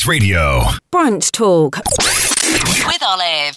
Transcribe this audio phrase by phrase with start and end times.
[0.00, 0.60] RX Radio.
[0.92, 1.76] Brunch Talk
[2.86, 3.56] with Olive.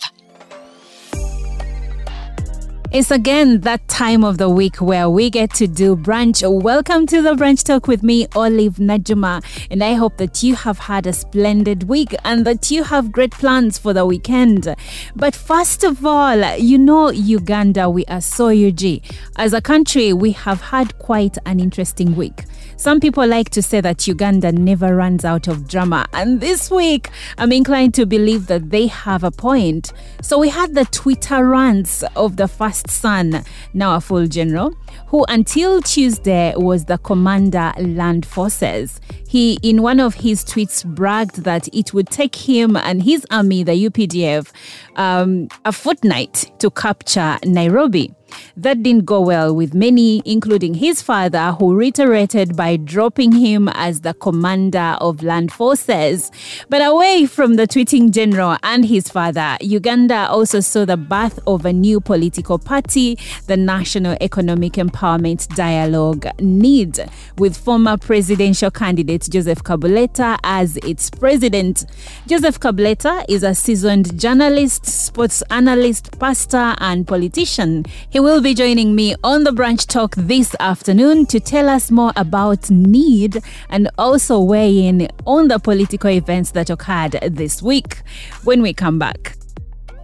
[2.91, 6.43] It's again that time of the week where we get to do brunch.
[6.61, 9.41] Welcome to the brunch talk with me, Olive Najuma.
[9.71, 13.31] And I hope that you have had a splendid week and that you have great
[13.31, 14.75] plans for the weekend.
[15.15, 19.01] But first of all, you know, Uganda, we are so UG.
[19.37, 22.43] As a country, we have had quite an interesting week.
[22.83, 26.05] Some people like to say that Uganda never runs out of drama.
[26.11, 29.93] And this week, I'm inclined to believe that they have a point.
[30.21, 34.75] So we had the Twitter rants of the first son, now a full general,
[35.07, 38.99] who until Tuesday was the commander land forces.
[39.29, 43.63] He, in one of his tweets, bragged that it would take him and his army,
[43.63, 44.51] the UPDF,
[44.97, 48.13] um, a fortnight to capture Nairobi.
[48.57, 54.01] That didn't go well with many, including his father, who reiterated by dropping him as
[54.01, 56.31] the commander of land forces.
[56.69, 61.65] But away from the tweeting general and his father, Uganda also saw the birth of
[61.65, 63.17] a new political party,
[63.47, 71.85] the National Economic Empowerment Dialogue NEED, with former presidential candidate Joseph Kabuleta as its president.
[72.27, 77.85] Joseph Kabuleta is a seasoned journalist, sports analyst, pastor, and politician.
[78.09, 82.13] He will be joining me on the Brunch Talk this afternoon to tell us more
[82.15, 87.97] about need and also weigh in on the political events that occurred this week
[88.45, 89.35] when we come back.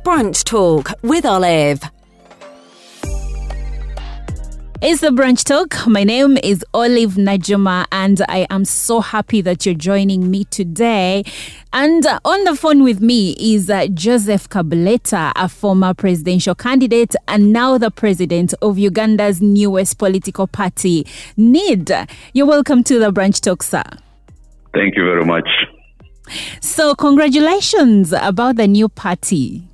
[0.04, 1.82] Brunch Talk with Olive.
[4.82, 5.86] It's the Brunch Talk.
[5.88, 11.26] My name is Olive Najuma, and I am so happy that you're joining me today.
[11.74, 17.14] And uh, on the phone with me is uh, Joseph Kabuleta, a former presidential candidate
[17.28, 21.92] and now the president of Uganda's newest political party, NEED.
[22.32, 23.84] You're welcome to the Brunch Talk, sir.
[24.74, 25.50] Thank you very much.
[26.62, 29.69] So, congratulations about the new party.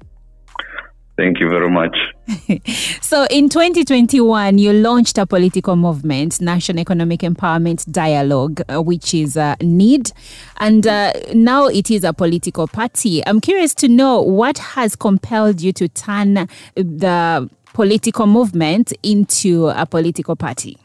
[1.18, 1.98] Thank you very much.
[3.02, 9.38] so, in 2021, you launched a political movement, National Economic Empowerment Dialogue, uh, which is
[9.38, 10.12] uh, NEED,
[10.58, 13.26] and uh, now it is a political party.
[13.26, 19.86] I'm curious to know what has compelled you to turn the political movement into a
[19.86, 20.78] political party.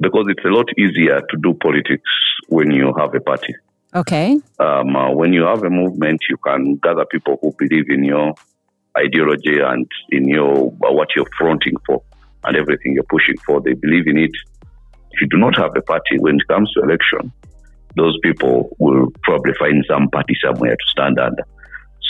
[0.00, 2.10] Because it's a lot easier to do politics
[2.48, 3.54] when you have a party.
[3.94, 4.38] Okay.
[4.58, 8.34] Um, uh, when you have a movement, you can gather people who believe in your
[8.98, 12.02] ideology and in your what you're fronting for
[12.44, 13.60] and everything you're pushing for.
[13.60, 14.30] They believe in it.
[15.10, 17.32] If you do not have a party, when it comes to election,
[17.96, 21.44] those people will probably find some party somewhere to stand under.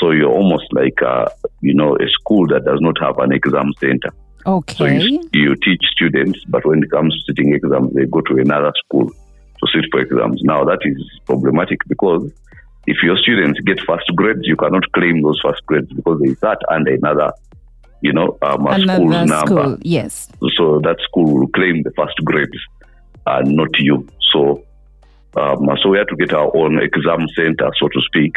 [0.00, 1.26] So you're almost like, uh,
[1.60, 4.12] you know, a school that does not have an exam center.
[4.46, 4.74] Okay.
[4.74, 8.38] So you, you teach students, but when it comes to sitting exams, they go to
[8.38, 10.42] another school to sit for exams.
[10.42, 10.96] Now that is
[11.26, 12.30] problematic because
[12.86, 16.58] if your students get first grades, you cannot claim those first grades because they start
[16.68, 17.32] under another,
[18.02, 19.78] you know, um, another school, number.
[19.82, 20.28] Yes.
[20.56, 22.58] So that school will claim the first grades
[23.26, 24.06] and not you.
[24.32, 24.64] So,
[25.36, 28.34] um, so we have to get our own exam center, so to speak,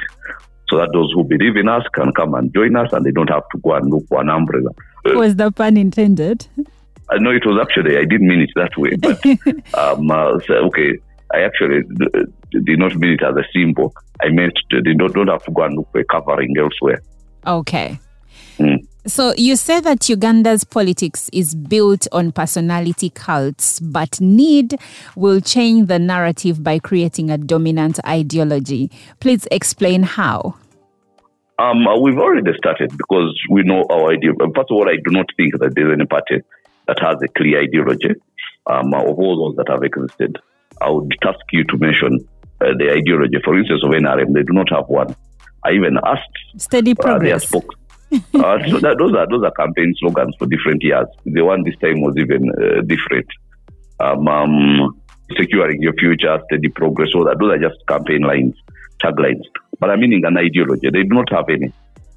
[0.70, 3.30] so that those who believe in us can come and join us and they don't
[3.30, 4.70] have to go and look for an umbrella.
[5.06, 6.48] Was the pun intended?
[7.10, 9.24] I know it was actually, I didn't mean it that way, but
[9.80, 11.00] um, uh, okay,
[11.34, 11.82] I actually
[12.52, 13.94] did not mean it as a symbol.
[14.22, 17.02] I meant to, they don't, don't have to go and look for a covering elsewhere.
[17.46, 18.00] Okay.
[18.58, 18.88] Mm.
[19.06, 24.78] So you say that Uganda's politics is built on personality cults, but need
[25.16, 28.92] will change the narrative by creating a dominant ideology.
[29.22, 30.56] Please explain how.
[31.60, 34.32] Um, uh, we've already started because we know our idea.
[34.38, 36.44] First of all, I do not think that there's any party
[36.88, 38.14] that has a clear ideology
[38.68, 40.38] um, of all those that have existed.
[40.82, 42.28] I would task you to mention
[42.62, 43.38] uh, the ideology.
[43.44, 45.16] For instance, of NRM, they do not have one.
[45.64, 47.44] I even asked steady progress.
[47.44, 47.74] Uh, spoke,
[48.12, 51.08] uh, so that, those are those are campaign slogans for different years.
[51.26, 53.28] The one this time was even uh, different.
[54.00, 55.02] Um, um,
[55.36, 57.10] securing your future, steady progress.
[57.12, 58.56] So that those are just campaign lines,
[59.04, 59.44] taglines.
[59.80, 60.90] But I'm meaning an ideology.
[60.90, 61.74] They do not have any,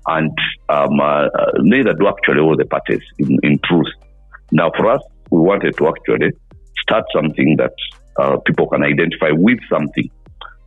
[0.07, 0.37] and
[0.69, 1.29] um, uh,
[1.59, 3.03] neither do actually all the parties.
[3.19, 3.89] In, in truth,
[4.53, 6.33] now for us, we wanted to actually
[6.83, 7.75] start something that
[8.21, 10.11] uh, people can identify with something.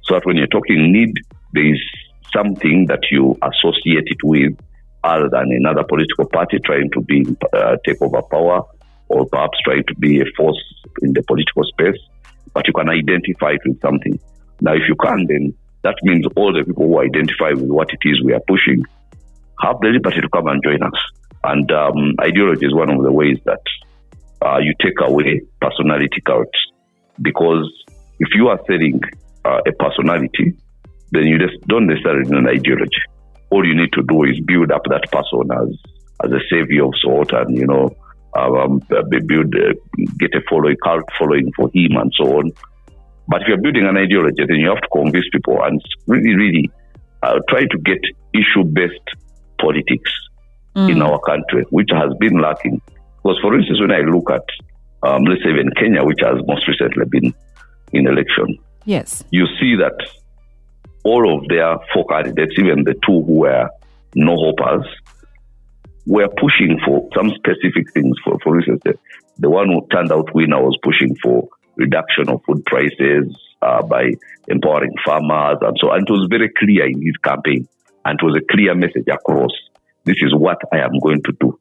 [0.04, 1.14] So that when you're talking need,
[1.54, 1.82] there is
[2.36, 4.58] something that you associate it with
[5.04, 8.64] other than another political party trying to be uh, take over power
[9.10, 10.62] or perhaps trying to be a force
[11.02, 12.00] in the political space,
[12.54, 14.20] but you can identify it with something.
[14.62, 15.54] Now, if you can, then
[15.84, 18.82] that means all the people who identify with what it is we are pushing
[19.62, 21.00] have the liberty to come and join us.
[21.44, 23.62] And um, ideology is one of the ways that
[24.42, 26.58] uh, you take away personality cults
[27.22, 27.72] because
[28.20, 29.02] if you are selling
[29.46, 30.56] uh, a personality,
[31.12, 33.04] then you just don't necessarily need an ideology.
[33.50, 35.78] All you need to do is build up that person as
[36.24, 37.96] as a savior of sort, and you know,
[38.36, 38.82] um,
[39.28, 39.74] build uh,
[40.18, 42.52] get a following cult following for him and so on.
[43.28, 46.72] But if you're building an ideology, then you have to convince people and really, really
[47.22, 48.00] uh, try to get
[48.34, 49.10] issue based
[49.60, 50.12] politics
[50.76, 50.92] mm.
[50.92, 52.82] in our country, which has been lacking.
[53.24, 54.44] Because, for instance, when I look at,
[55.04, 57.34] um, let's say, even Kenya, which has most recently been
[57.92, 59.96] in election, yes, you see that
[61.04, 63.70] all of their four candidates, even the two who were
[64.16, 64.86] no hopers,
[66.06, 68.16] were pushing for some specific things.
[68.24, 68.98] For, for instance, the,
[69.38, 74.12] the one who turned out winner was pushing for reduction of food prices uh, by
[74.48, 76.00] empowering farmers and so on.
[76.00, 77.68] And it was very clear in his campaign
[78.06, 79.52] and it was a clear message across.
[80.06, 81.60] This is what I am going to do.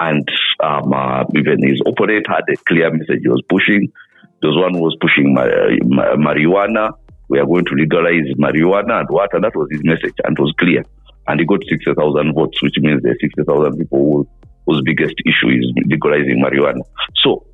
[0.00, 0.28] And
[0.60, 3.92] um, uh, even his opponent had a clear message he was pushing.
[4.40, 6.92] There was one who was pushing marijuana.
[7.28, 9.32] We are going to legalize marijuana and what?
[9.34, 10.84] And that was his message and it was clear.
[11.28, 14.28] And he got 60,000 votes, which means there are 60,000 people who,
[14.66, 16.82] whose biggest issue is legalizing marijuana.
[17.22, 17.46] So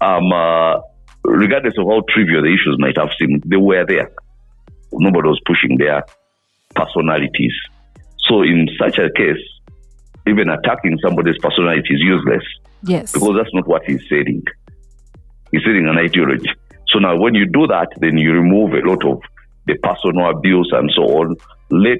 [0.00, 0.80] um, uh,
[1.24, 4.10] regardless of how trivial the issues might have seemed, they were there.
[4.92, 6.04] Nobody was pushing their
[6.74, 7.52] personalities.
[8.28, 9.42] So, in such a case,
[10.26, 12.42] even attacking somebody's personality is useless.
[12.82, 13.12] Yes.
[13.12, 14.42] Because that's not what he's saying.
[15.52, 16.50] He's saying an ideology.
[16.88, 19.20] So now, when you do that, then you remove a lot of
[19.66, 21.36] the personal abuse and so on.
[21.70, 21.98] Let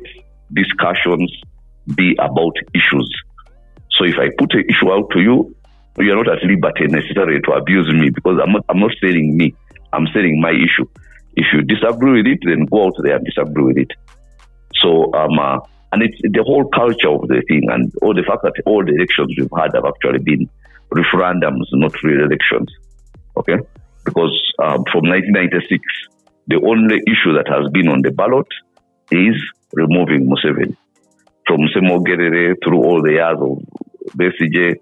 [0.53, 1.33] discussions
[1.95, 3.23] be about issues.
[3.93, 5.55] So if I put an issue out to you,
[5.99, 9.37] you are not at liberty necessarily to abuse me because I'm not, I'm not saying
[9.37, 9.55] me.
[9.93, 10.87] I'm saying my issue.
[11.37, 13.93] If you disagree with it, then go out there and disagree with it.
[14.75, 15.59] So, um, uh,
[15.97, 18.93] and it's the whole culture of the thing and all the fact that all the
[18.93, 20.45] elections we've had have actually been
[20.93, 22.69] referendums, not real elections.
[23.39, 23.57] Okay?
[24.05, 25.81] Because um, from 1996,
[26.49, 28.47] the only issue that has been on the ballot
[29.11, 29.41] is
[29.73, 30.77] removing Museveni.
[31.47, 33.57] From Ssemogerere through all the years of
[34.13, 34.77] Besigye,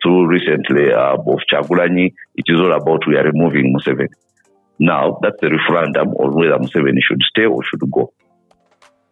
[0.00, 4.06] through recently uh, of Kyagulanyi, it is all about we are removing Museveni.
[4.78, 8.12] Now, that's the referendum on whether Museveni should stay or should go.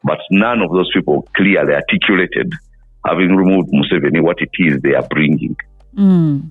[0.04, 2.52] But none of those people clearly articulated,
[3.06, 5.56] having removed Museveni, what it is they are bringing.
[5.96, 6.50] Mm.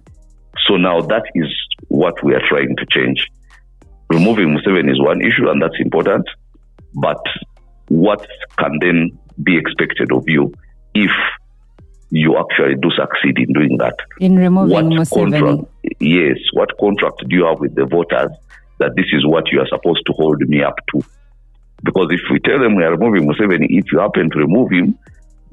[0.68, 1.48] So now that is
[1.88, 3.26] what we are trying to change.
[4.10, 6.28] Removing Museveni is one issue, and that's important.
[6.96, 7.22] But
[7.88, 8.26] what
[8.58, 10.54] can then be expected of you
[10.94, 11.12] if
[12.10, 13.96] you actually do succeed in doing that.
[14.20, 15.40] In removing what Museveni.
[15.40, 16.38] Contract, yes.
[16.54, 18.32] What contract do you have with the voters
[18.80, 21.04] that this is what you are supposed to hold me up to?
[21.84, 24.98] Because if we tell them we are removing Museveni, if you happen to remove him,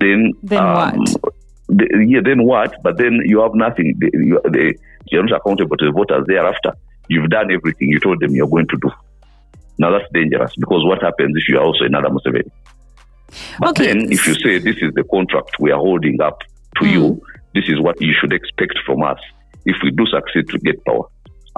[0.01, 1.35] then then um, what?
[1.69, 2.83] The, yeah, then what?
[2.83, 3.97] But then you have nothing.
[3.99, 4.75] The, you, the,
[5.07, 6.73] you're not accountable to the voters thereafter.
[7.09, 8.91] You've done everything you told them you're going to do.
[9.79, 12.51] Now that's dangerous because what happens if you are also another Museveni?
[13.59, 13.87] But okay.
[13.87, 16.41] then, if you say this is the contract we are holding up
[16.77, 16.93] to mm.
[16.93, 17.23] you,
[17.55, 19.19] this is what you should expect from us
[19.65, 21.07] if we do succeed to get power.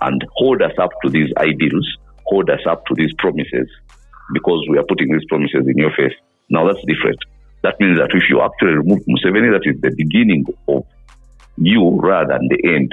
[0.01, 1.87] And hold us up to these ideals,
[2.25, 3.69] hold us up to these promises,
[4.32, 6.15] because we are putting these promises in your face.
[6.48, 7.19] Now that's different.
[7.62, 10.84] That means that if you actually remove Museveni, that is the beginning of
[11.56, 12.93] you rather than the end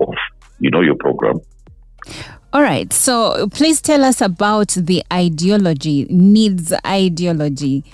[0.00, 0.14] of
[0.60, 1.40] you know your program.
[2.52, 2.92] All right.
[2.92, 7.84] So please tell us about the ideology, needs ideology.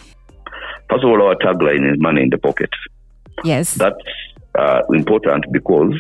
[0.89, 2.71] First of all, our tagline is money in the pocket.
[3.43, 3.75] Yes.
[3.75, 3.97] That's
[4.57, 5.95] uh, important because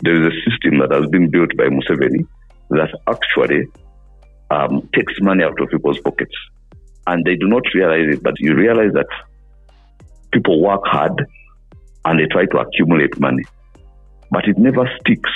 [0.00, 2.26] there is a system that has been built by Museveni
[2.70, 3.66] that actually
[4.50, 6.34] um, takes money out of people's pockets.
[7.06, 9.06] And they do not realize it, but you realize that
[10.32, 11.26] people work hard
[12.04, 13.44] and they try to accumulate money,
[14.30, 15.30] but it never sticks.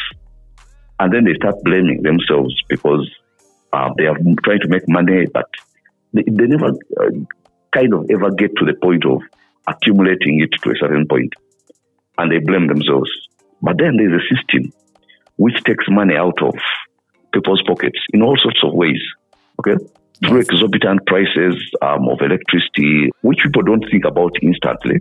[1.00, 3.09] And then they start blaming themselves because
[3.73, 5.47] uh, they are trying to make money, but
[6.12, 7.11] they, they never uh,
[7.73, 9.21] kind of ever get to the point of
[9.66, 11.33] accumulating it to a certain point
[12.18, 13.11] and they blame themselves.
[13.61, 14.73] But then there's a system
[15.37, 16.54] which takes money out of
[17.35, 19.03] people's pockets in all sorts of ways.
[19.61, 19.76] Okay?
[20.26, 25.00] Through exorbitant prices um, of electricity, which people don't think about instantly,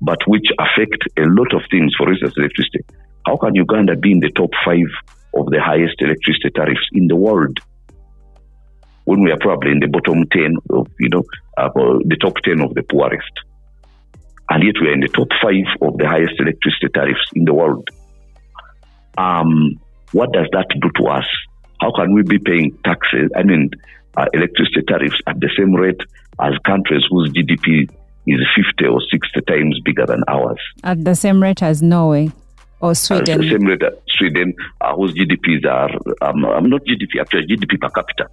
[0.00, 1.94] but which affect a lot of things.
[1.96, 2.80] For instance, electricity.
[3.26, 4.90] How can Uganda be in the top five
[5.34, 7.60] of the highest electricity tariffs in the world?
[9.04, 11.22] when we are probably in the bottom 10 of, you know,
[11.58, 11.68] uh,
[12.04, 13.32] the top 10 of the poorest.
[14.50, 17.54] And yet we are in the top five of the highest electricity tariffs in the
[17.54, 17.88] world.
[19.16, 19.80] Um,
[20.12, 21.26] what does that do to us?
[21.84, 23.68] How can we be paying taxes, I mean,
[24.16, 26.00] uh, electricity tariffs at the same rate
[26.40, 27.90] as countries whose GDP
[28.26, 30.56] is 50 or 60 times bigger than ours?
[30.82, 32.32] At the same rate as Norway
[32.80, 33.34] or Sweden?
[33.34, 35.90] At the same rate as Sweden, uh, whose GDPs are,
[36.22, 38.30] um, um, not GDP, actually GDP per capita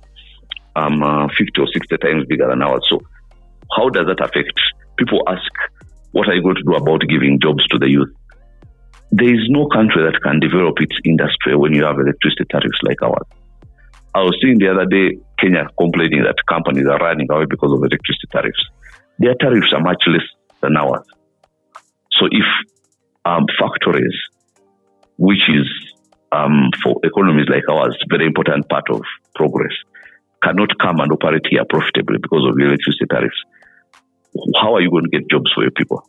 [0.78, 2.88] um, uh, 50 or 60 times bigger than ours.
[2.90, 3.02] So,
[3.76, 4.58] how does that affect?
[4.96, 5.52] People ask,
[6.14, 8.16] what are you going to do about giving jobs to the youth?
[9.12, 13.02] There is no country that can develop its industry when you have electricity tariffs like
[13.02, 13.28] ours.
[14.14, 17.80] I was seeing the other day Kenya complaining that companies are running away because of
[17.80, 18.64] electricity tariffs.
[19.20, 20.28] Their tariffs are much less
[20.62, 21.06] than ours.
[22.20, 22.46] So if
[23.26, 24.16] um, factories,
[25.18, 25.68] which is
[26.32, 29.02] um, for economies like ours, very important part of
[29.36, 29.74] progress,
[30.44, 33.42] cannot come and operate here profitably because of the electricity tariffs,
[34.62, 36.08] how are you going to get jobs for your people?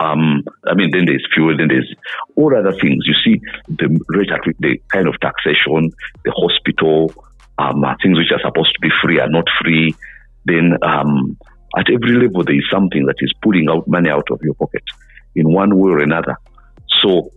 [0.00, 1.92] Um, I mean, then there's fuel, then there's
[2.34, 3.06] all other things.
[3.06, 5.90] You see, the rate at the kind of taxation,
[6.24, 7.12] the hospital,
[7.58, 9.94] um, things which are supposed to be free are not free.
[10.44, 11.38] Then um,
[11.76, 14.84] at every level, there is something that is pulling out money out of your pocket
[15.34, 16.36] in one way or another.
[17.02, 17.30] So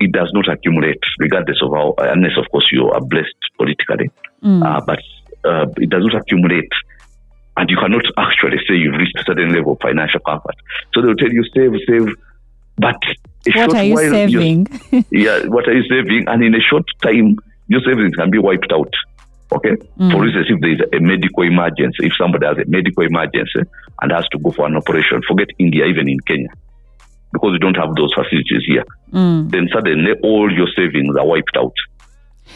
[0.00, 4.10] it does not accumulate, regardless of how, unless, of course, you are blessed politically.
[4.42, 4.64] Mm.
[4.64, 5.00] Uh, but
[5.44, 6.70] uh, it does not accumulate
[7.56, 10.54] and you cannot actually say you've reached a certain level of financial comfort.
[10.92, 12.14] So they'll tell you save, save,
[12.76, 13.00] but
[13.54, 14.66] what are you saving?
[15.10, 16.24] yeah, what are you saving?
[16.28, 17.36] And in a short time,
[17.68, 18.92] your savings can be wiped out.
[19.52, 19.76] Okay.
[19.98, 20.12] Mm.
[20.12, 23.62] For instance, if there is a medical emergency, if somebody has a medical emergency
[24.02, 26.48] and has to go for an operation, forget India, even in Kenya,
[27.32, 29.50] because we don't have those facilities here, mm.
[29.50, 31.74] then suddenly all your savings are wiped out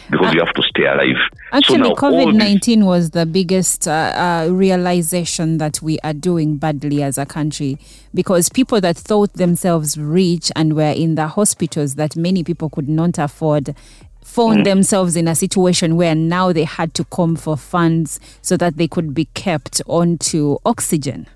[0.09, 1.15] because uh, you have to stay alive.
[1.51, 7.03] Actually, so COVID 19 was the biggest uh, uh, realization that we are doing badly
[7.03, 7.77] as a country
[8.13, 12.89] because people that thought themselves rich and were in the hospitals that many people could
[12.89, 13.75] not afford
[14.23, 14.63] found mm.
[14.63, 18.87] themselves in a situation where now they had to come for funds so that they
[18.87, 21.27] could be kept onto oxygen.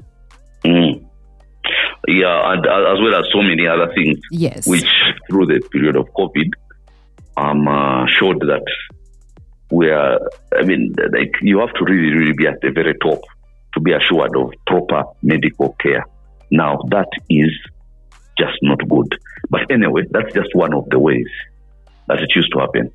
[0.64, 1.06] Mm.
[2.08, 4.20] Yeah, and uh, as well as so many other things.
[4.32, 4.68] Yes.
[4.68, 4.86] Which
[5.30, 6.52] through the period of COVID
[7.38, 8.64] um, uh, showed that
[9.72, 10.20] we are,
[10.58, 13.22] I mean, like you have to really, really be at the very top
[13.74, 16.06] to be assured of proper medical care.
[16.52, 17.52] Now, that is
[18.38, 19.18] just not good.
[19.50, 21.28] But anyway, that's just one of the ways
[22.08, 22.92] that it used to happen.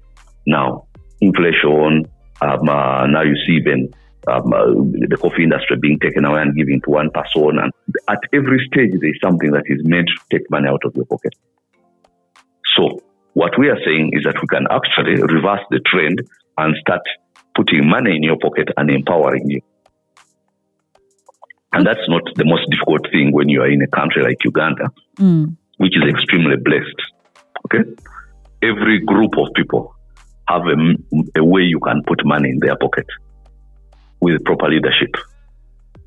[0.46, 0.86] Now,
[1.20, 2.06] inflation,
[2.40, 3.92] um, uh, now you see even
[4.28, 4.66] um, uh,
[5.08, 7.58] the coffee industry being taken away and given to one person.
[7.58, 7.72] And
[8.08, 11.34] at every stage, there's something that is meant to take money out of your pocket.
[12.76, 13.02] So
[13.34, 16.20] what we are saying is that we can actually reverse the trend
[16.58, 17.02] and start
[17.54, 19.60] putting money in your pocket and empowering you.
[21.72, 24.90] And that's not the most difficult thing when you are in a country like Uganda,
[25.16, 25.56] mm.
[25.76, 27.00] which is extremely blessed.
[27.66, 27.88] Okay?
[28.62, 29.94] Every group of people
[30.48, 33.06] have a, a, way you can put money in their pocket
[34.20, 35.14] with proper leadership.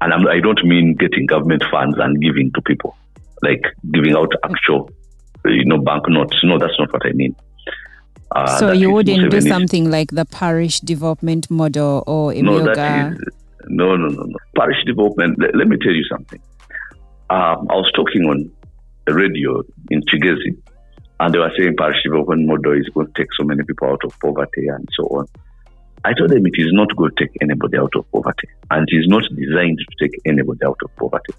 [0.01, 2.98] And I'm, I do not mean getting government funds and giving to people,
[3.42, 3.63] like
[3.94, 4.92] giving out actual
[5.46, 6.38] you know, banknotes.
[6.44, 7.36] No, that's not what I mean.
[8.36, 13.20] Uh, so you wouldn't do something like the parish development model or no, that is,
[13.68, 14.38] no, no, no, no.
[14.58, 15.38] Parish development.
[15.40, 16.42] Let, let me tell you something.
[17.30, 18.52] Um, I was talking on
[19.06, 20.58] the radio in Kigezi,
[21.20, 24.04] and they were saying parish development model is going to take so many people out
[24.04, 25.28] of poverty and so on.
[26.06, 28.96] I told them it is not going to take anybody out of poverty, and it
[28.96, 31.34] is not designed to take anybody out of poverty,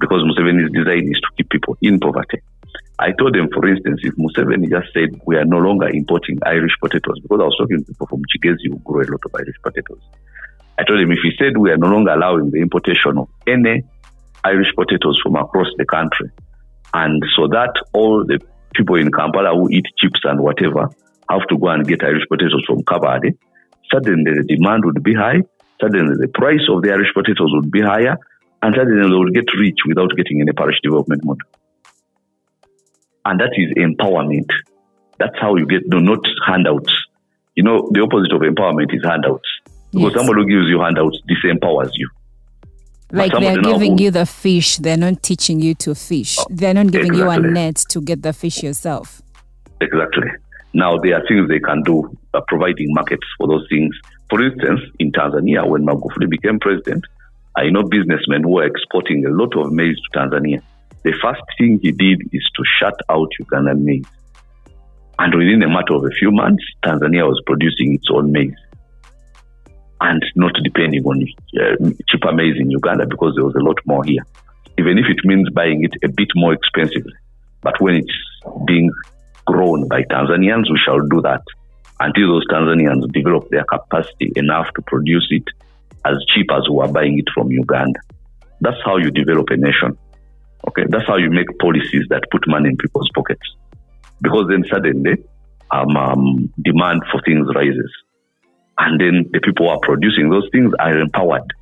[0.00, 2.40] because Museveni's design is to keep people in poverty.
[3.00, 6.72] I told them, for instance, if Museveni just said we are no longer importing Irish
[6.80, 9.54] potatoes, because I was talking to people from Kigezi who grow a lot of Irish
[9.62, 10.00] potatoes.
[10.78, 13.84] I told him if he said we are no longer allowing the importation of any
[14.44, 16.30] Irish potatoes from across the country,
[16.92, 18.40] and so that all the
[18.74, 20.90] people in Kampala who eat chips and whatever
[21.30, 23.36] have to go and get Irish potatoes from Kabale,
[23.92, 25.42] suddenly the demand would be high,
[25.80, 28.16] suddenly the price of the Irish potatoes would be higher,
[28.62, 31.46] and suddenly they would get rich without getting any parish development model.
[33.28, 34.48] And that is empowerment.
[35.18, 36.90] That's how you get, no, not handouts.
[37.54, 39.46] You know, the opposite of empowerment is handouts.
[39.92, 40.14] Because yes.
[40.14, 42.08] somebody who gives you handouts disempowers you.
[43.12, 46.38] Like they're giving who, you the fish, they're not teaching you to fish.
[46.38, 47.44] Oh, they're not giving exactly.
[47.44, 49.20] you a net to get the fish yourself.
[49.82, 50.28] Exactly.
[50.72, 53.94] Now, there are things they can do, uh, providing markets for those things.
[54.30, 57.04] For instance, in Tanzania, when Magufuli became president,
[57.56, 60.62] I know businessmen who are exporting a lot of maize to Tanzania
[61.04, 64.04] the first thing he did is to shut out Ugandan maize.
[65.18, 68.54] And within a matter of a few months, Tanzania was producing its own maize
[70.00, 71.24] and not depending on
[71.60, 74.24] uh, cheaper maize in Uganda because there was a lot more here.
[74.78, 77.14] Even if it means buying it a bit more expensively.
[77.62, 78.14] But when it's
[78.66, 78.92] being
[79.44, 81.42] grown by Tanzanians, we shall do that
[82.00, 85.44] until those Tanzanians develop their capacity enough to produce it
[86.04, 87.98] as cheap as we are buying it from Uganda.
[88.60, 89.98] That's how you develop a nation.
[90.66, 93.54] Okay, that's how you make policies that put money in people's pockets.
[94.20, 95.16] Because then suddenly,
[95.70, 97.92] um, um, demand for things rises.
[98.78, 101.52] And then the people who are producing those things are empowered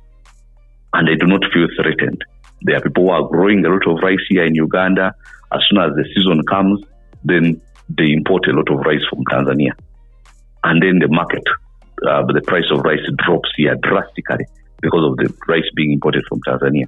[0.93, 2.23] and they do not feel threatened.
[2.61, 5.13] There are people who are growing a lot of rice here in Uganda.
[5.51, 6.83] As soon as the season comes,
[7.23, 9.71] then they import a lot of rice from Tanzania.
[10.63, 11.43] And then the market,
[12.07, 14.45] uh, the price of rice drops here drastically
[14.81, 16.85] because of the rice being imported from Tanzania.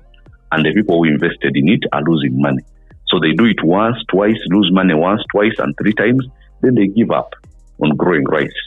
[0.52, 2.64] And the people who invested in it are losing money.
[3.08, 6.26] So they do it once, twice, lose money once, twice, and three times.
[6.62, 7.34] Then they give up
[7.82, 8.60] on growing rice.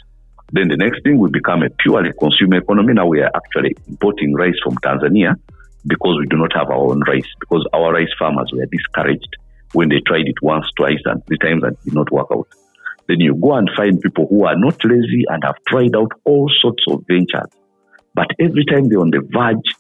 [0.53, 2.95] Then the next thing will become a purely consumer economy.
[2.95, 5.35] Now we are actually importing rice from Tanzania
[5.87, 9.37] because we do not have our own rice, because our rice farmers were discouraged
[9.73, 12.47] when they tried it once, twice, and three times and did not work out.
[13.09, 16.51] Then you go and find people who are not lazy and have tried out all
[16.61, 17.51] sorts of ventures.
[18.15, 19.75] But every time they're on the verge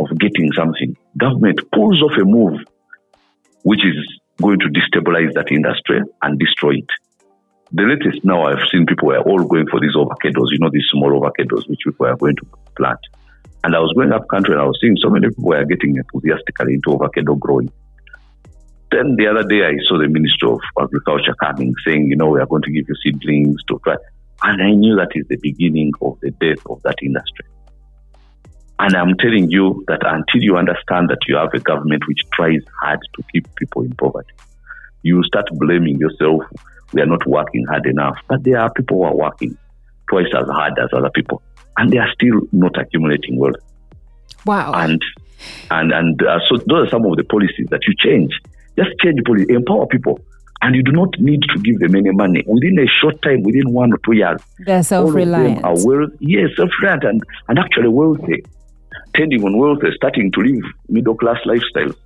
[0.00, 2.60] of getting something, government pulls off a move
[3.62, 3.96] which is
[4.40, 6.90] going to destabilize that industry and destroy it.
[7.72, 10.88] The latest now I've seen people were all going for these avocados, you know, these
[10.90, 12.98] small avocados which people are going to plant.
[13.62, 15.96] And I was going up country and I was seeing so many people were getting
[15.96, 17.70] enthusiastically into avocado growing.
[18.90, 22.40] Then the other day I saw the Minister of Agriculture coming saying, you know, we
[22.40, 23.96] are going to give you seedlings to try.
[24.42, 27.46] And I knew that is the beginning of the death of that industry.
[28.80, 32.62] And I'm telling you that until you understand that you have a government which tries
[32.80, 34.32] hard to keep people in poverty,
[35.02, 36.42] you start blaming yourself.
[36.94, 38.16] We are not working hard enough.
[38.26, 39.58] But there are people who are working
[40.08, 41.42] twice as hard as other people,
[41.76, 43.56] and they are still not accumulating wealth.
[44.46, 44.72] Wow.
[44.72, 45.02] And
[45.70, 48.32] and and uh, so those are some of the policies that you change.
[48.76, 50.18] Just change policy, empower people,
[50.62, 52.42] and you do not need to give them any money.
[52.46, 55.64] Within a short time, within one or two years, they're self-reliant.
[55.64, 58.42] Are wealth, yes, self-reliant and, and actually wealthy
[59.14, 61.96] tending on wealth, starting to live middle class lifestyles.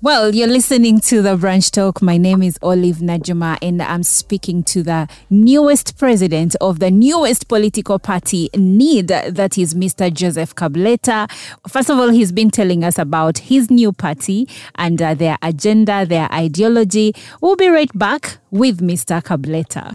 [0.00, 2.00] Well, you're listening to the Brunch Talk.
[2.00, 7.48] My name is Olive Najuma, and I'm speaking to the newest president of the newest
[7.48, 10.12] political party, NEED, that is Mr.
[10.12, 11.28] Joseph Kabuleta.
[11.68, 16.06] First of all, he's been telling us about his new party and uh, their agenda,
[16.06, 17.12] their ideology.
[17.40, 19.20] We'll be right back with Mr.
[19.20, 19.94] Kabuleta.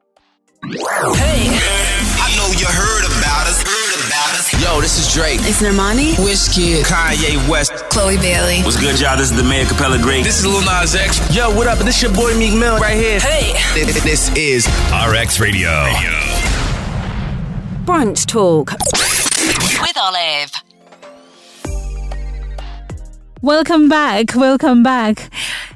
[1.15, 1.47] Hey,
[2.19, 3.12] I know you heard about us.
[4.59, 5.39] Yo, this is Drake.
[5.41, 6.13] It's Normani.
[6.13, 6.83] Wizkid.
[6.83, 7.73] Kanye West.
[7.89, 8.61] Chloe Bailey.
[8.61, 9.17] What's good, y'all?
[9.17, 10.23] This is the Mayor Capella Great.
[10.23, 11.35] This is Lil Nas X.
[11.35, 11.79] Yo, what up?
[11.79, 13.19] This your boy Meek Mill right here.
[13.19, 13.53] Hey.
[14.01, 15.69] This is RX Radio.
[15.85, 16.11] Radio.
[17.85, 18.71] Brunch Talk
[19.81, 20.72] with Olive.
[23.43, 24.35] Welcome back.
[24.35, 25.29] Welcome back.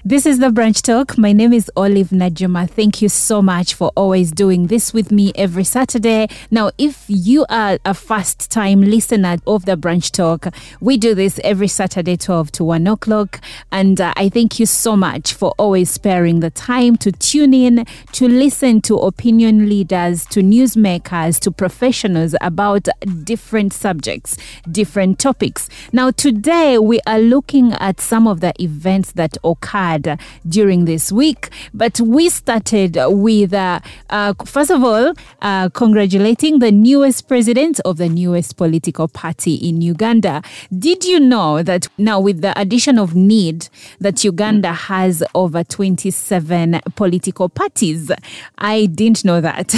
[0.05, 1.17] This is the Brunch Talk.
[1.17, 2.69] My name is Olive Najuma.
[2.69, 6.29] Thank you so much for always doing this with me every Saturday.
[6.49, 10.47] Now, if you are a first time listener of the Brunch Talk,
[10.79, 13.41] we do this every Saturday, 12 to 1 o'clock.
[13.69, 17.85] And uh, I thank you so much for always sparing the time to tune in,
[18.13, 22.87] to listen to opinion leaders, to newsmakers, to professionals about
[23.25, 24.37] different subjects,
[24.71, 25.67] different topics.
[25.91, 31.49] Now, today we are looking at some of the events that occurred during this week.
[31.73, 37.97] But we started with, uh, uh, first of all, uh, congratulating the newest president of
[37.97, 40.41] the newest political party in Uganda.
[40.77, 46.81] Did you know that now, with the addition of NEED, that Uganda has over 27
[46.95, 48.11] political parties?
[48.57, 49.73] I didn't know that.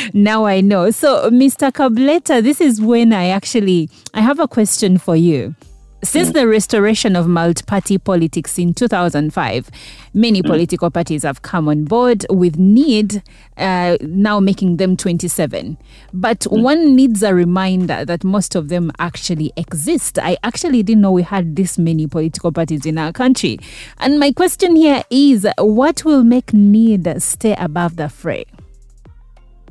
[0.14, 0.90] now I know.
[0.90, 1.70] So, Mr.
[1.72, 5.54] Kabuleta, this is when I actually I have a question for you.
[6.02, 9.70] Since the restoration of multi party politics in 2005,
[10.14, 13.22] many political parties have come on board with NEED
[13.58, 15.76] uh, now making them 27.
[16.14, 20.18] But one needs a reminder that most of them actually exist.
[20.18, 23.58] I actually didn't know we had this many political parties in our country.
[23.98, 28.46] And my question here is what will make NEED stay above the fray?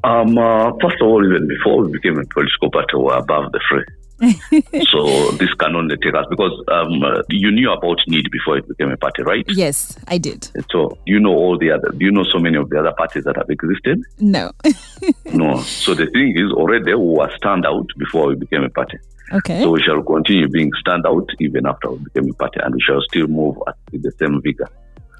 [0.04, 3.52] Um, uh, first of all, even before we became a political party, we were above
[3.52, 3.84] the fray.
[4.92, 8.92] so this can only take us because um, you knew about need before it became
[8.92, 9.46] a party, right?
[9.48, 10.50] Yes, I did.
[10.72, 11.90] So you know all the other.
[11.92, 14.02] Do you know so many of the other parties that have existed?
[14.20, 14.52] No.
[15.34, 15.62] no.
[15.62, 18.98] So the thing is, already we were stand out before we became a party.
[19.32, 19.62] Okay.
[19.62, 22.82] So we shall continue being stand out even after we became a party, and we
[22.82, 24.68] shall still move at with the same vigor.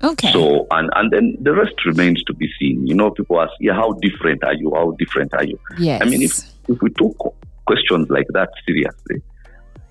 [0.04, 0.32] Okay.
[0.34, 2.86] So and and then the rest remains to be seen.
[2.86, 4.74] You know, people ask, yeah, how different are you?
[4.76, 5.58] How different are you?
[5.78, 6.02] Yes.
[6.02, 7.34] I mean, if if we took
[7.69, 9.17] questions like that seriously,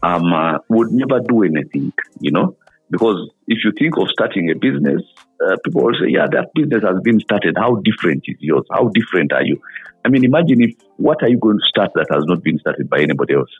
[0.09, 1.87] um, uh, would never do anything,
[2.27, 2.47] you know,
[2.95, 3.19] because
[3.55, 5.03] if you think of starting a business,
[5.45, 7.55] uh, people will say, yeah, that business has been started.
[7.65, 8.67] How different is yours?
[8.77, 9.57] How different are you?
[10.05, 12.87] I mean, imagine if, what are you going to start that has not been started
[12.95, 13.53] by anybody else?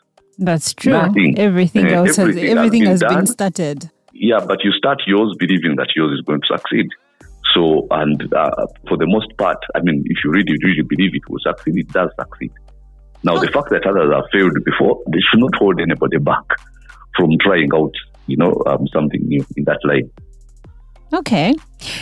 [0.47, 0.93] That's true.
[0.93, 1.37] Nothing.
[1.37, 3.77] Everything Uh, else everything has, everything has has been been started.
[4.29, 6.87] Yeah, but you start yours believing that yours is going to succeed.
[7.53, 11.25] So, and uh, for the most part, I mean, if you really, really believe it
[11.29, 12.51] will succeed, it does succeed.
[13.23, 16.43] Now, the fact that others have failed before, they should not hold anybody back
[17.17, 17.91] from trying out,
[18.27, 20.09] you know, um, something new in that line.
[21.11, 21.55] Okay.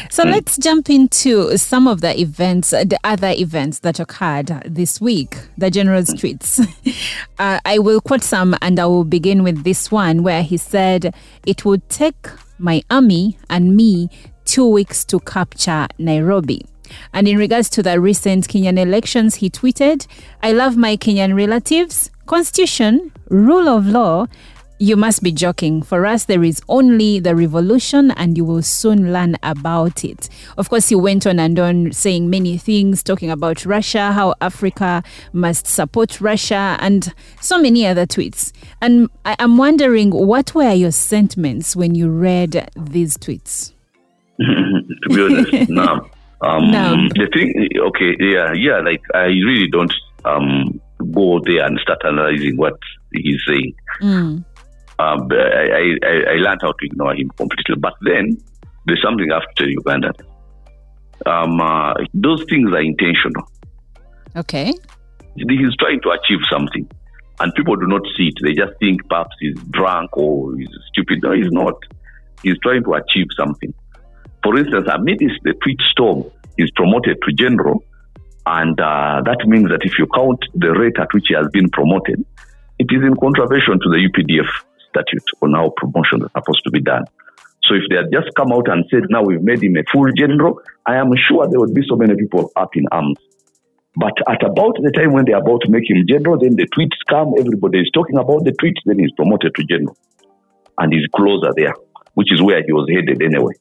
[0.10, 0.32] So Hmm.
[0.32, 5.38] let's jump into some of the events, uh, the other events that occurred this week,
[5.58, 6.16] the general's Hmm.
[6.18, 6.60] tweets.
[7.40, 11.14] uh, I will quote some and I will begin with this one where he said,
[11.46, 12.28] It would take
[12.60, 14.10] my army and me
[14.46, 16.66] two weeks to capture Nairobi.
[17.14, 20.08] And in regards to the recent Kenyan elections, he tweeted,
[20.44, 24.28] I love my Kenyan relatives, constitution, rule of law,
[24.80, 25.82] you must be joking.
[25.82, 30.30] For us, there is only the revolution, and you will soon learn about it.
[30.56, 35.04] Of course, he went on and on saying many things, talking about Russia, how Africa
[35.34, 38.52] must support Russia, and so many other tweets.
[38.80, 43.74] And I- I'm wondering, what were your sentiments when you read these tweets?
[44.40, 46.08] to be honest, no.
[46.42, 46.96] Um, No.
[47.16, 49.94] The thing, okay, yeah, yeah, like I really don't
[50.26, 50.80] um,
[51.12, 52.78] go there and start analyzing what
[53.14, 53.74] he's saying.
[54.02, 54.46] Mm.
[55.00, 57.76] Um, I, I, I- learned how to ignore him completely.
[57.80, 58.38] But then
[58.86, 60.12] there's something I have to tell Uganda.
[61.26, 63.50] Um, uh, those things are intentional.
[64.36, 64.74] Okay.
[65.36, 66.88] He's trying to achieve something,
[67.40, 68.34] and people do not see it.
[68.44, 71.20] They just think perhaps he's drunk or he's stupid.
[71.24, 71.76] No, he's not.
[72.44, 73.74] He's trying to achieve something.
[74.44, 76.26] For instance, amidst the tweet storm,
[76.58, 77.84] he's promoted to general,
[78.46, 81.70] and uh, that means that if you count the rate at which he has been
[81.70, 82.24] promoted,
[82.80, 84.48] it is in contravention to the UPDF
[84.90, 87.04] statute on how promotion is supposed to be done.
[87.64, 90.08] So if they had just come out and said, now we've made him a full
[90.16, 93.18] general, I am sure there would be so many people up in arms.
[93.98, 96.96] But at about the time when they're about to make him general, then the tweets
[97.10, 99.98] come, everybody is talking about the tweets, then he's promoted to general.
[100.78, 101.74] And he's closer there,
[102.14, 103.54] which is where he was headed anyway.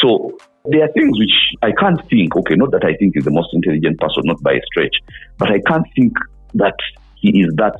[0.00, 3.30] So there are things which I can't think, okay, not that I think he's the
[3.30, 4.96] most intelligent person, not by a stretch,
[5.38, 6.12] but I can't think
[6.54, 6.76] that
[7.16, 7.76] he is that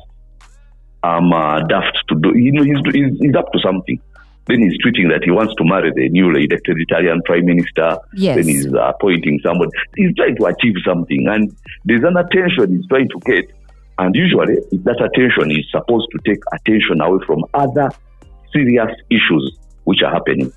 [1.03, 2.37] um, uh, daft to do.
[2.37, 4.01] You know, he's, he's, he's up to something.
[4.47, 7.99] Then he's tweeting that he wants to marry the newly elected Italian prime minister.
[8.15, 8.37] Yes.
[8.37, 9.71] Then he's uh, appointing somebody.
[9.97, 11.55] He's trying to achieve something, and
[11.85, 13.51] there's an attention he's trying to get.
[13.99, 17.91] And usually, that attention is supposed to take attention away from other
[18.53, 20.53] serious issues which are happening.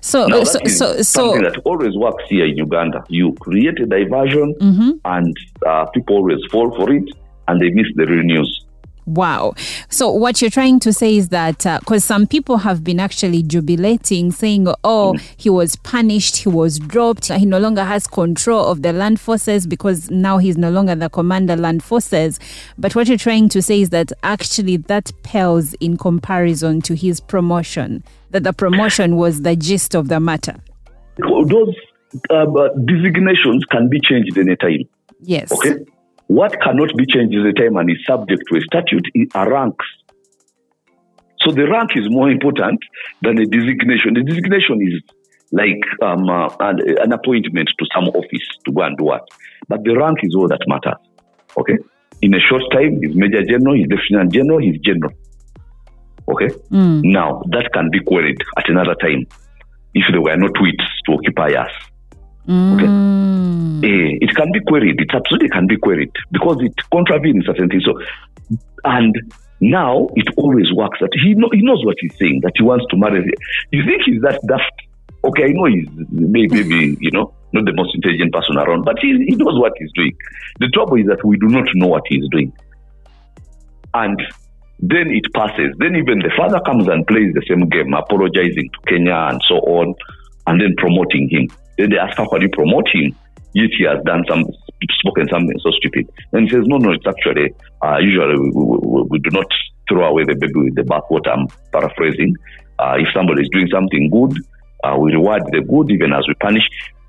[0.00, 3.04] So, Now, so, that so, so, something that always works here in Uganda.
[3.08, 5.00] You create a diversion, Mhm.
[5.04, 7.04] and uh, people always fall for it,
[7.48, 8.64] and they miss the real news.
[9.10, 9.54] Wow.
[9.88, 14.30] So what you're trying to say is that because some people have been actually jubilating,
[14.30, 18.92] saying, "Oh, he was punished, he was dropped, he no longer has control of the
[18.92, 22.38] land forces because now he's no longer the commander land forces."
[22.78, 27.18] But what you're trying to say is that actually that pales in comparison to his
[27.18, 28.04] promotion.
[28.30, 30.54] That the promotion was the gist of the matter.
[31.18, 31.74] Those
[32.30, 34.88] um, uh, designations can be changed anytime.
[35.20, 35.50] Yes.
[35.50, 35.84] Okay.
[36.30, 39.50] What cannot be changed at a time and is subject to a statute is are
[39.50, 39.84] ranks.
[41.40, 42.78] So the rank is more important
[43.20, 44.14] than the designation.
[44.14, 45.02] The designation is
[45.50, 49.26] like um, uh, an, an appointment to some office to go and do what.
[49.66, 51.00] But the rank is all that matters.
[51.56, 51.78] Okay.
[52.22, 55.12] In a short time, he's major general, he's lieutenant general, he's general.
[56.28, 56.54] Okay.
[57.10, 59.26] Now that can be queried at another time
[59.94, 61.72] if there were no tweets to occupy us.
[62.48, 62.86] Okay.
[63.82, 65.00] Eh, it can be queried.
[65.00, 67.84] It absolutely can be queried because it contravenes certain things.
[67.84, 67.98] So,
[68.84, 69.14] and
[69.60, 72.40] now it always works that he know, he knows what he's saying.
[72.42, 73.30] That he wants to marry.
[73.70, 74.72] You think he's that daft?
[75.22, 78.98] Okay, I know he's maybe, maybe you know not the most intelligent person around, but
[79.00, 80.16] he he knows what he's doing.
[80.60, 82.52] The trouble is that we do not know what he's doing,
[83.94, 84.20] and
[84.78, 85.74] then it passes.
[85.78, 89.56] Then even the father comes and plays the same game, apologizing to Kenya and so
[89.56, 89.94] on,
[90.46, 91.48] and then promoting him.
[91.78, 93.14] Then they ask, how can you promote him?
[93.52, 94.44] Yet he has done some,
[95.00, 96.08] spoken something so stupid.
[96.32, 97.52] And he says, no, no, it's actually,
[97.82, 99.46] uh, usually we, we, we do not
[99.88, 101.36] throw away the baby with the bathwater.
[101.36, 102.36] I'm paraphrasing.
[102.78, 104.38] Uh, if somebody is doing something good,
[104.84, 106.62] uh, we reward the good even as we punish.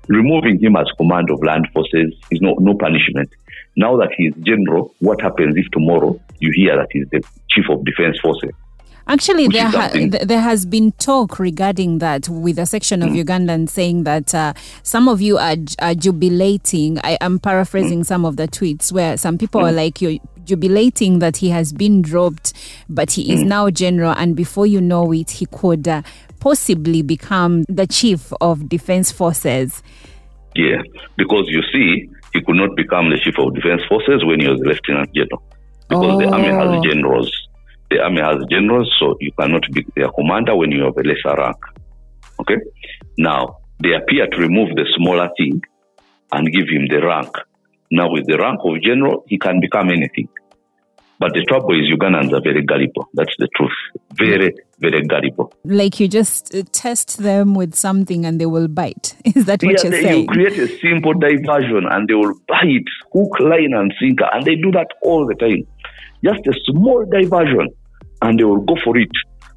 [0.08, 3.30] Removing him as command of land forces is no, no punishment.
[3.76, 7.64] Now that he is general, what happens if tomorrow you hear that he's the chief
[7.70, 8.50] of defense forces?
[9.08, 9.90] Actually, there, ha-
[10.24, 13.06] there has been talk regarding that with a section Mm.
[13.20, 16.98] of Ugandans saying that uh, some of you are, j- are jubilating.
[17.02, 18.06] I am paraphrasing Mm.
[18.06, 22.00] some of the tweets where some people are like, you're jubilating that he has been
[22.02, 22.52] dropped,
[22.88, 23.34] but he Mm.
[23.34, 26.02] is now general, and before you know it, he could uh,
[26.40, 29.82] possibly become the chief of defense forces.
[30.54, 30.82] Yeah,
[31.16, 34.60] because you see, he could not become the chief of defense forces when he was
[34.60, 35.42] lieutenant general,
[35.88, 36.72] because the army Oh.
[36.72, 37.41] has generals.
[37.92, 41.36] The army has generals, so you cannot be their commander when you have a lesser
[41.36, 41.58] rank.
[42.40, 42.56] Okay.
[43.18, 45.60] Now they appear to remove the smaller thing
[46.32, 47.28] and give him the rank.
[47.90, 50.30] Now with the rank of general, he can become anything.
[51.18, 53.10] But the trouble is, Ugandans are very gullible.
[53.12, 53.76] That's the truth.
[54.14, 55.52] Very, very gullible.
[55.62, 59.16] Like you just uh, test them with something and they will bite.
[59.26, 60.22] Is that what yeah, you're they, saying?
[60.22, 64.28] you create a simple diversion and they will bite hook, line, and sinker.
[64.32, 65.66] And they do that all the time.
[66.24, 67.68] Just a small diversion
[68.22, 69.10] and they will go for it.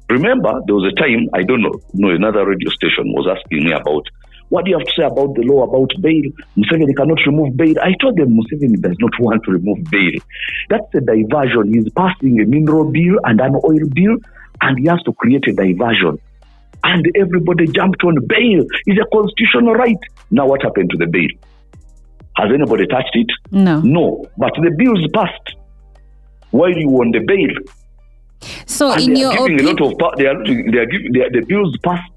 [0.08, 3.72] Remember, there was a time, I don't know, no, another radio station was asking me
[3.72, 4.06] about
[4.48, 6.22] what do you have to say about the law about bail?
[6.56, 7.74] Museveni cannot remove bail.
[7.82, 10.20] I told them Museveni does not want to remove bail.
[10.70, 11.72] That's a diversion.
[11.74, 14.18] He's passing a mineral bill and an oil bill,
[14.60, 16.20] and he has to create a diversion.
[16.84, 18.64] And everybody jumped on bail.
[18.86, 19.98] It's a constitutional right.
[20.30, 21.28] Now, what happened to the bail?
[22.36, 23.30] Has anybody touched it?
[23.50, 23.80] no.
[23.80, 24.26] No.
[24.38, 25.56] But the bill's passed
[26.50, 27.50] while you on the bail.
[28.66, 31.12] So, And in they your are giving a lot of they are they are giving
[31.12, 32.12] they are, the bills passed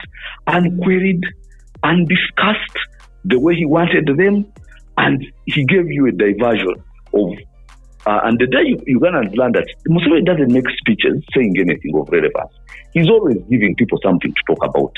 [0.48, 1.22] unqueried,
[1.84, 2.78] undiscussed
[3.26, 4.46] the way he wanted them,
[4.98, 6.76] and he gave you a diversion
[7.14, 7.30] of.
[8.06, 12.08] Uh, and the day you, Ugandans learn that Museveni doesn't make speeches saying anything of
[12.10, 12.54] relevance.
[12.94, 14.94] He's always giving people something to talk about.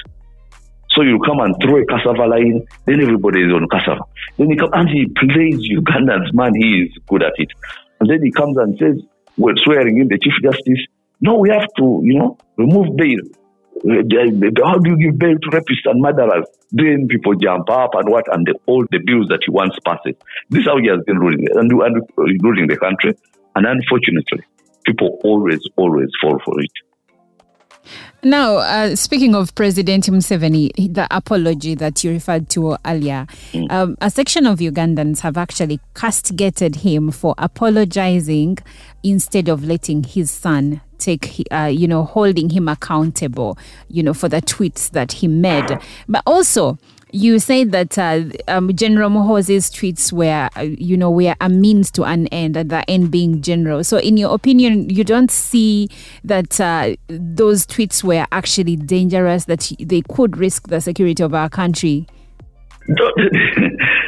[0.91, 4.01] So you come and throw a cassava line, then everybody is on cassava.
[4.37, 7.49] Then he comes and he plays Ugandans, man, he is good at it.
[7.99, 9.01] And then he comes and says,
[9.37, 10.85] we're swearing in the Chief Justice,
[11.21, 13.19] no, we have to, you know, remove bail.
[13.83, 16.45] Uh, How do you give bail to rapists and murderers?
[16.71, 20.15] Then people jump up and what, and the, all the bills that he wants passes.
[20.49, 23.15] This is how he has been ruling, and, and uh, ruling the country.
[23.55, 24.43] And unfortunately,
[24.85, 26.71] people always, always fall for it.
[28.23, 33.71] now uh, speaking of President Museveni, the apology that you referred to earlier, Mm.
[33.71, 38.59] um, a section of Ugandans have actually castigated him for apologizing
[39.03, 43.57] instead of letting his son take, uh, you know, holding him accountable,
[43.89, 45.77] you know, for the tweets that he made.
[46.07, 46.77] But also,
[47.11, 51.91] you say that uh, um, General Muhoozi's tweets were, uh, you know, were a means
[51.91, 53.83] to an end, and the end being general.
[53.83, 55.89] So, in your opinion, you don't see
[56.23, 61.49] that uh, those tweets were actually dangerous, that they could risk the security of our
[61.49, 62.07] country?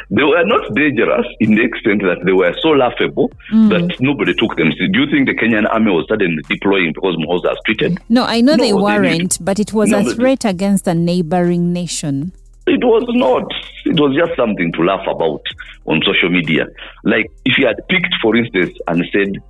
[0.10, 4.56] they were not dangerous in the extent that they were so laughable that nobody took
[4.58, 4.70] them.
[4.72, 7.98] Do you think the Kenyan army was suddenly deploying because Muhoozi has tweeted?
[8.10, 10.94] No, I know No, they they weren't, but it was No, a threat against a
[10.94, 12.32] neighboring nation.
[12.66, 13.52] It was not.
[13.86, 15.42] It was just something to laugh about
[15.86, 16.66] on social media.
[17.04, 19.42] Like if you had picked, for instance, and said,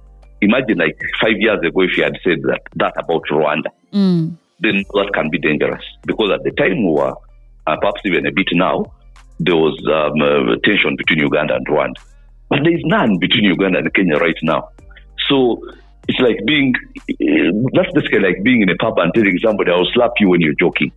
[0.41, 3.69] imagine like five years ago, if you had said that that about Rwanda,
[4.59, 7.13] then that can be dangerous because at the time we were,
[7.67, 8.85] uh, perhaps even a bit now,
[9.39, 12.01] there was um, uh, tension between Uganda and Rwanda,
[12.49, 14.69] but there is none between Uganda and Kenya right now.
[15.29, 15.61] So
[16.07, 19.89] it's like being uh, that's basically like being in a pub and telling somebody, "I'll
[19.93, 20.91] slap you when you're joking."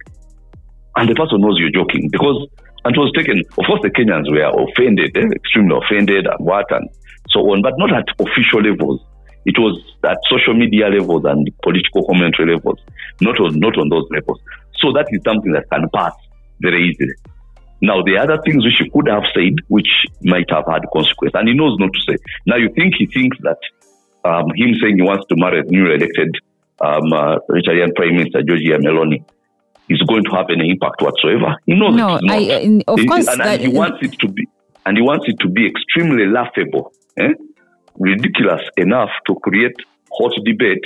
[0.97, 2.49] and the person knows you're joking because
[2.85, 6.67] and it was taken of course the kenyans were offended eh, extremely offended and what
[6.73, 6.89] and
[7.29, 9.01] so on but not at official levels
[9.45, 12.81] it was at social media levels and political commentary levels
[13.21, 14.41] not on not on those levels
[14.81, 16.13] so that is something that can pass
[16.61, 17.15] very easily
[17.87, 19.89] now the other things which he could have said which
[20.23, 23.37] might have had consequence and he knows not to say now you think he thinks
[23.43, 23.59] that
[24.25, 26.31] um, him saying he wants to marry a new elected
[26.81, 29.25] um, uh, Italian Prime Minister Giorgia Meloni
[29.89, 31.55] is going to have any impact whatsoever.
[31.65, 32.37] He knows No, it's not.
[32.37, 34.47] I- of course and, that- and he wants it to be,
[34.85, 37.29] and he wants it to be extremely laughable, eh?
[37.99, 39.77] ridiculous enough to create
[40.13, 40.83] hot debate,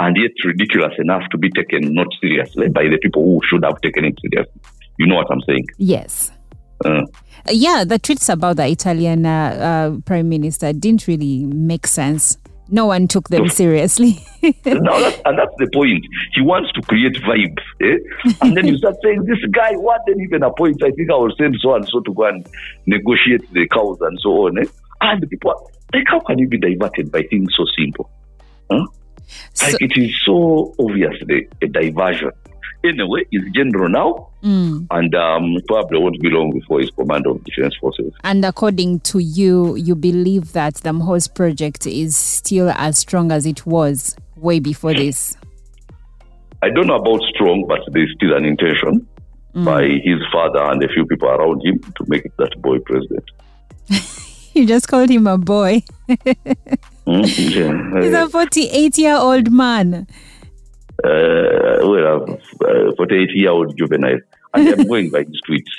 [0.00, 3.80] and yet ridiculous enough to be taken not seriously by the people who should have
[3.82, 4.60] taken it seriously.
[4.98, 5.66] You know what I'm saying?
[5.78, 6.32] Yes.
[6.84, 7.02] Uh,
[7.48, 9.30] Yeah, the tweets about the Italian uh,
[9.96, 12.36] uh, prime minister didn't really make sense.
[12.72, 14.18] No one took them seriously.
[14.42, 16.04] now that's, and that's the point.
[16.34, 17.98] He wants to create vibes, eh?
[18.42, 20.80] and then you start saying, "This guy, what then even appoint?
[20.84, 22.46] I think I will send so and so to go and
[22.86, 24.64] negotiate the cows and so on." Eh?
[25.00, 25.62] And the people, are-
[25.92, 28.08] like, how can you be diverted by things so simple?
[28.70, 28.86] Huh?
[29.54, 32.30] So- like it is so obviously a diversion.
[32.82, 34.86] Anyway, he's general now, Mm.
[34.90, 38.12] and um, probably won't be long before he's commander of defense forces.
[38.24, 43.44] And according to you, you believe that the Muhoozi project is still as strong as
[43.44, 45.36] it was way before this.
[46.62, 49.06] I don't know about strong, but there's still an intention
[49.54, 53.24] by his father and a few people around him to make that boy president.
[54.52, 55.84] You just called him a boy.
[56.08, 57.22] Hmm?
[57.24, 58.00] Yeah.
[58.02, 60.08] He's a 48 year old man.
[61.04, 64.20] Uh, well, uh, 48 year old juvenile.
[64.52, 65.70] And I'm going by his tweets.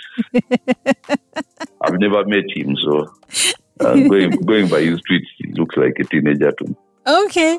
[1.82, 3.12] I've never met him, so
[3.82, 6.76] uh, going, going by his tweets, he looks like a teenager to me.
[7.08, 7.58] Okay,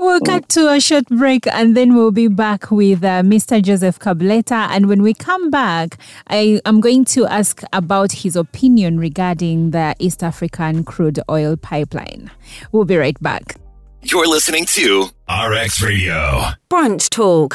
[0.00, 3.62] we'll cut to a short break and then we'll be back with uh, Mr.
[3.62, 4.66] Joseph Kabuleta.
[4.68, 5.96] And when we come back,
[6.26, 12.32] I am going to ask about his opinion regarding the East African crude oil pipeline.
[12.72, 13.60] We'll be right back.
[14.02, 16.46] You're listening to RX Radio.
[16.70, 17.54] Brunch Talk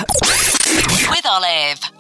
[1.10, 1.95] with Olive.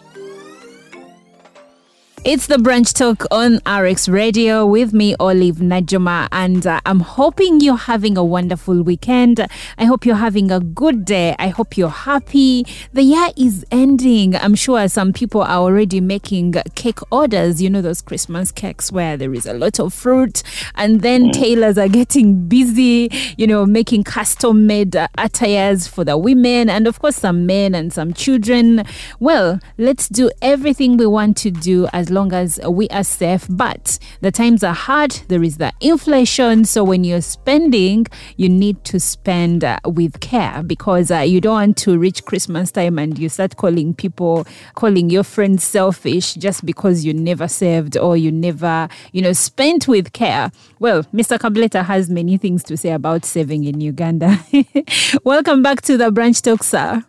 [2.28, 7.60] It's the Brunch Talk on RX Radio with me, Olive Najuma, and uh, I'm hoping
[7.60, 9.46] you're having a wonderful weekend.
[9.78, 11.36] I hope you're having a good day.
[11.38, 12.66] I hope you're happy.
[12.94, 14.36] The year is ending.
[14.36, 19.18] I'm sure some people are already making cake orders, you know, those Christmas cakes where
[19.18, 20.42] there is a lot of fruit,
[20.74, 23.08] and then tailors are getting busy,
[23.38, 27.76] you know, making custom made uh, attires for the women, and of course, some men
[27.76, 28.84] and some children.
[29.20, 33.46] Well, let's do everything we want to do as long as we are safe.
[33.50, 35.12] But the times are hard.
[35.28, 36.66] There is the inflation.
[36.66, 41.54] So when you're spending, you need to spend uh, with care because uh, you don't
[41.54, 46.66] want to reach Christmas time and you start calling people, calling your friends selfish just
[46.66, 50.52] because you never saved or you never, you know, spent with care.
[50.80, 51.38] Well, Mr.
[51.38, 54.40] Kabuleta has many things to say about saving in Uganda.
[55.26, 57.04] Welcome back to the Brunch Talk, sir.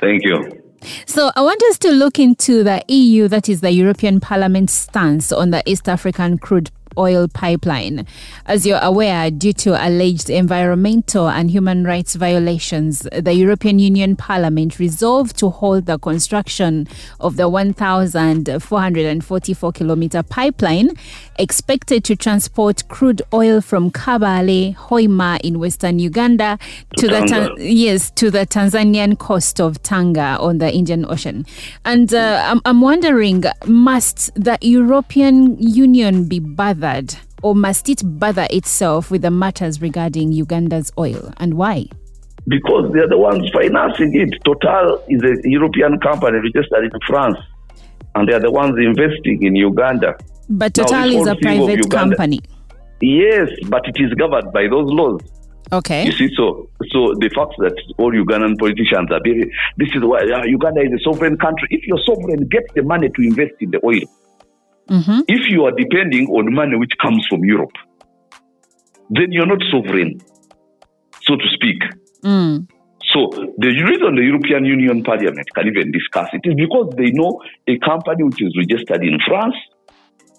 [0.00, 0.61] Thank you.
[1.06, 5.32] So, I want us to look into the EU, that is the European Parliament's stance
[5.32, 8.06] on the East African crude oil pipeline.
[8.46, 14.78] As you're aware, due to alleged environmental and human rights violations, the European Union Parliament
[14.78, 16.86] resolved to hold the construction
[17.20, 20.90] of the 1,444 kilometer pipeline
[21.38, 26.58] expected to transport crude oil from Kabale, Hoima in western Uganda
[26.96, 27.26] to, To the.
[27.26, 31.46] Tan- yes to the Tanzanian coast of Tanga on the Indian Ocean.
[31.84, 36.81] And uh, I'm, I'm wondering, must the European Union be bothered,
[37.42, 41.86] or must it bother itself with the matters regarding Uganda's oil, and why?
[42.46, 44.34] Because they are the ones financing it.
[44.44, 47.38] Total is a European company registered in France,
[48.14, 50.16] and they are the ones investing in Uganda.
[50.48, 52.40] But Total this is a private company.
[53.00, 55.20] Yes, but it is governed by those laws.
[55.72, 56.04] Okay.
[56.04, 60.20] You see, so so the fact that all Ugandan politicians are very, this is why
[60.20, 61.68] uh, Uganda is a sovereign country.
[61.70, 64.02] If you're sovereign, get the money to invest in the oil.
[64.88, 65.20] Mm-hmm.
[65.28, 67.76] If you are depending on money which comes from Europe,
[69.10, 70.20] then you're not sovereign,
[71.22, 71.82] so to speak.
[72.24, 72.68] Mm.
[73.12, 77.42] So the reason the European Union Parliament can even discuss it is because they know
[77.68, 79.54] a company which is registered in France,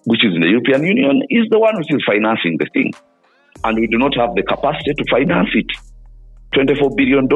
[0.05, 2.91] which is in the European Union, is the one which is financing the thing.
[3.63, 5.69] And we do not have the capacity to finance it.
[6.57, 7.27] $24 billion.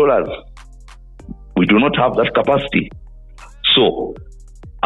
[1.56, 2.90] We do not have that capacity.
[3.76, 4.16] So,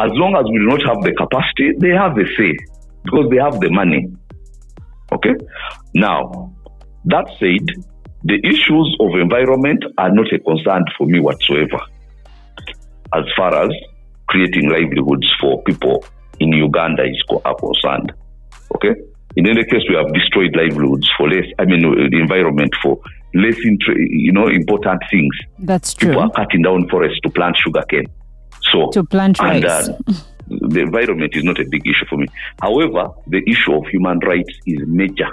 [0.01, 2.57] as long as we do not have the capacity, they have a say
[3.03, 4.11] because they have the money.
[5.11, 5.35] Okay?
[5.93, 6.53] Now,
[7.05, 7.65] that said,
[8.23, 11.79] the issues of environment are not a concern for me whatsoever
[13.13, 13.71] as far as
[14.29, 16.05] creating livelihoods for people
[16.39, 18.13] in Uganda is are concerned.
[18.75, 18.95] Okay?
[19.35, 22.99] In any case, we have destroyed livelihoods for less, I mean, uh, the environment for
[23.33, 25.35] less, inter- you know, important things.
[25.59, 26.09] That's true.
[26.09, 28.07] People are cutting down forests to plant sugarcane.
[28.71, 29.89] So, To plant and, rice.
[29.89, 29.97] uh,
[30.47, 32.27] the environment is not a big issue for me.
[32.61, 35.29] However, the issue of human rights is major.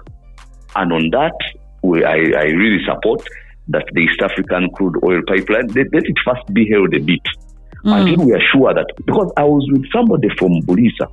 [0.76, 1.34] And on that,
[1.82, 3.26] we, I, I really support
[3.68, 7.20] that the East African crude oil pipeline, let, let it first be held a bit
[7.84, 11.06] until we are sure that, because I was with somebody from Bulisa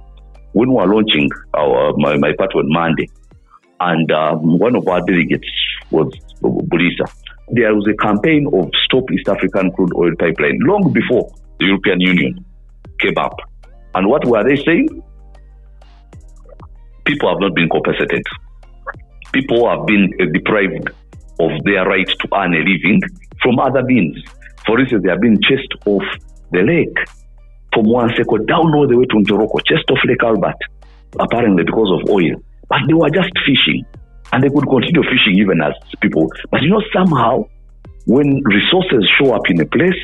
[0.54, 3.10] when we were launching our, my, my part on Monday,
[3.80, 5.48] and um, one of our delegates
[5.92, 6.12] was
[6.42, 7.12] Bulisa.
[7.50, 12.02] There was a campaign of Stop East African Crude Oil Pipeline long before the European
[12.02, 12.46] Union
[13.00, 13.38] came up.
[13.94, 15.04] And what were they saying?
[17.06, 18.24] People have not been compensated.
[19.32, 20.90] People have been uh, deprived
[21.40, 23.02] of their right to earn a living
[23.42, 24.18] from other means.
[24.66, 26.04] For instance, they have been chased off
[26.52, 26.98] the lake
[27.74, 30.58] from Wanseko down all the way to Ntoroko, chased off Lake Albert,
[31.20, 32.42] apparently because of oil.
[32.70, 33.86] But they were just fishing,
[34.32, 36.32] and they could continue fishing even as people.
[36.50, 37.46] But you know, somehow,
[38.06, 40.00] when resources show up in a place,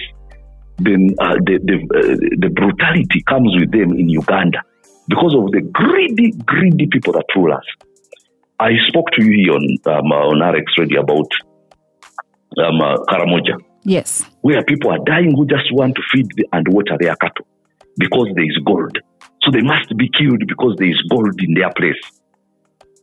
[0.86, 4.62] then uh, the the, uh, the brutality comes with them in Uganda
[5.08, 7.66] because of the greedy, greedy people that rule us.
[8.60, 11.30] I spoke to you here on um, uh, on RX Radio about
[12.60, 14.26] um, uh, Karamoja, yes.
[14.42, 17.48] where people are dying who just want to feed and water their cattle
[17.98, 18.98] because there is gold.
[19.42, 22.00] So they must be killed because there is gold in their place.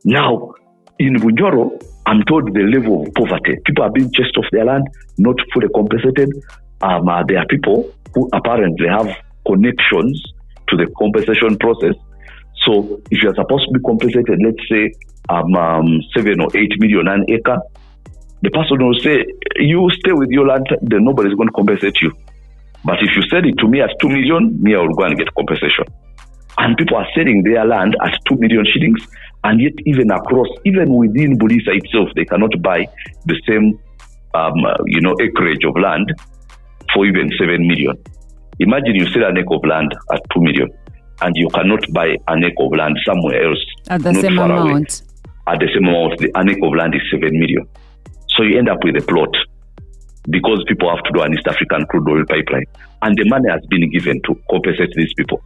[0.04, 0.54] Now,
[0.98, 3.56] in Bunyoro, I'm told the level of poverty.
[3.66, 4.86] People are being chased off their land,
[5.18, 6.30] not fully compensated.
[6.80, 9.08] Um, uh, there are people who apparently have
[9.46, 10.22] connections
[10.68, 11.94] to the compensation process.
[12.66, 14.92] So if you are supposed to be compensated, let's say
[15.28, 17.58] um, um, seven or eight million an acre,
[18.42, 19.24] the person will say,
[19.56, 22.12] "You stay with your land, then nobody's going to compensate you."
[22.84, 25.18] But if you sell it to me at two million, me I will go and
[25.18, 25.84] get compensation.
[26.58, 29.00] And people are selling their land at two million shillings,
[29.44, 32.86] and yet even across, even within Bulisa itself, they cannot buy
[33.26, 33.78] the same
[34.34, 36.12] um, uh, you know, acreage of land
[36.94, 37.96] for even 7 million.
[38.60, 40.68] Imagine you sell an acre of land at 2 million
[41.22, 43.64] and you cannot buy an acre of land somewhere else.
[43.88, 44.70] At the same far away.
[44.70, 45.02] amount.
[45.46, 47.66] At the same amount, the an acre of land is 7 million.
[48.36, 49.34] So you end up with a plot
[50.30, 52.66] because people have to do an East African crude oil pipeline.
[53.02, 55.42] And the money has been given to compensate these people.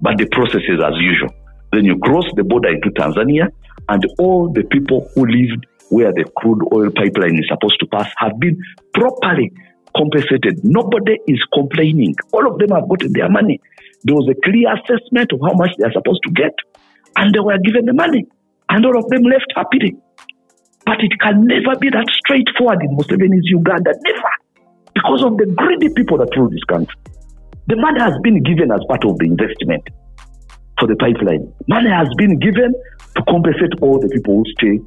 [0.00, 1.30] But the process is as usual.
[1.72, 3.48] Then you cross the border into Tanzania,
[3.88, 8.10] and all the people who lived where the crude oil pipeline is supposed to pass
[8.16, 8.60] have been
[8.92, 9.50] properly
[9.96, 10.64] compensated.
[10.64, 12.14] Nobody is complaining.
[12.32, 13.60] All of them have gotten their money.
[14.04, 16.54] There was a clear assessment of how much they are supposed to get,
[17.16, 18.26] and they were given the money.
[18.68, 19.96] And all of them left happily.
[20.84, 23.92] But it can never be that straightforward in Museveni's Uganda.
[23.92, 24.32] Never.
[24.94, 26.96] Because of the greedy people that rule this country.
[27.66, 29.84] The money has been given as part of the investment
[30.80, 31.52] for the pipeline.
[31.68, 32.72] Money has been given
[33.16, 34.80] to compensate all the people who stay,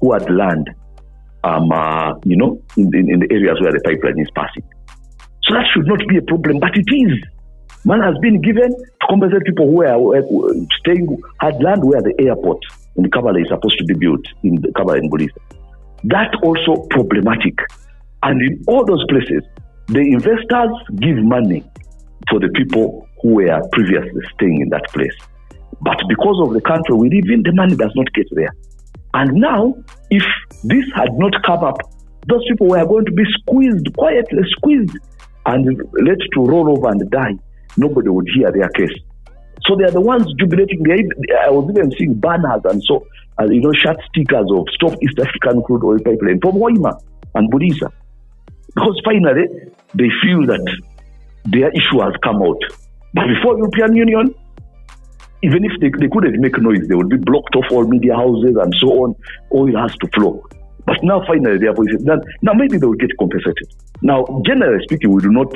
[0.00, 0.70] who had land,
[1.44, 4.64] um, uh, you know, in, in, in the areas where the pipeline is passing.
[5.44, 7.12] So that should not be a problem, but it is.
[7.84, 9.96] Money has been given to compensate people who are
[10.80, 12.58] staying, had land where the airport
[12.96, 15.38] in Kabale is supposed to be built in Kabale and Bulisa.
[16.04, 17.54] That also problematic.
[18.22, 19.42] And in all those places,
[19.86, 21.64] the investors give money
[22.28, 25.14] for the people who were previously staying in that place.
[25.80, 28.50] But because of the country we live in, the money does not get there.
[29.14, 29.74] And now,
[30.10, 30.22] if
[30.64, 31.78] this had not come up,
[32.26, 34.98] those people were going to be squeezed, quietly squeezed,
[35.46, 35.64] and
[36.04, 37.34] let to roll over and die.
[37.76, 38.92] Nobody would hear their case.
[39.66, 40.84] So they are the ones jubilating.
[41.44, 43.06] I was even seeing banners and so,
[43.40, 47.00] uh, you know, shut stickers of Stop East African Crude Oil Pipeline from Hoima
[47.34, 47.90] and Bulisa.
[48.74, 49.46] Because finally,
[49.94, 50.64] they feel that
[51.46, 52.60] their issue has come out.
[53.14, 54.34] But before European Union,
[55.42, 58.56] even if they, they couldn't make noise, they would be blocked off all media houses
[58.60, 59.14] and so on.
[59.54, 60.42] Oil has to flow.
[60.84, 62.02] But now, finally, their voices.
[62.04, 63.68] Now, now maybe they will get compensated.
[64.02, 65.52] Now, generally speaking, we do not.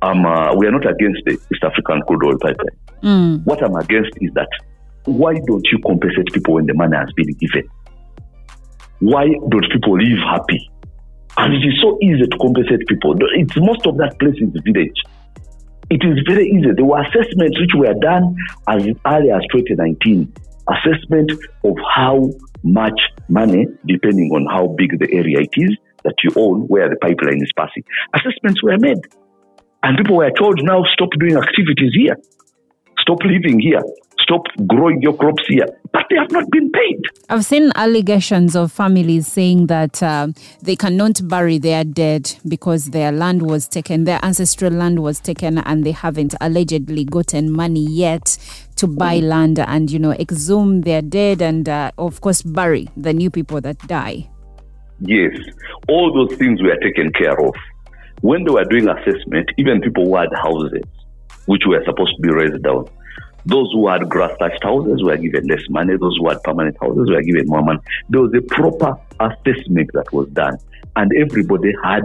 [0.00, 2.78] Um, uh, we are not against the East African crude oil pipeline.
[3.44, 4.48] What I'm against is that
[5.04, 7.68] why don't you compensate people when the money has been given?
[9.00, 10.70] Why don't people live happy?
[11.36, 13.14] And it is so easy to compensate people.
[13.34, 15.02] It's most of that place is the village.
[15.90, 16.72] It is very easy.
[16.76, 18.36] There were assessments which were done
[18.68, 20.32] as early as 2019.
[20.68, 21.32] Assessment
[21.64, 22.30] of how
[22.62, 26.96] much money, depending on how big the area it is that you own, where the
[26.96, 27.82] pipeline is passing.
[28.14, 29.00] Assessments were made.
[29.82, 32.16] And people were told now stop doing activities here,
[32.98, 33.80] stop living here,
[34.28, 35.66] stop growing your crops here.
[35.92, 37.00] But they have not been paid.
[37.30, 40.28] I've seen allegations of families saying that uh,
[40.62, 45.58] they cannot bury their dead because their land was taken, their ancestral land was taken,
[45.58, 48.36] and they haven't allegedly gotten money yet
[48.76, 53.12] to buy land and, you know, exhume their dead and, uh, of course, bury the
[53.12, 54.28] new people that die.
[55.00, 55.36] Yes,
[55.88, 57.54] all those things were taken care of.
[58.20, 60.82] When they were doing assessment, even people who had houses,
[61.46, 62.88] which were supposed to be raised down,
[63.46, 65.96] those who had grass thatched houses were given less money.
[65.96, 67.80] Those who had permanent houses were given more money.
[68.08, 70.58] There was a proper assessment that was done,
[70.96, 72.02] and everybody had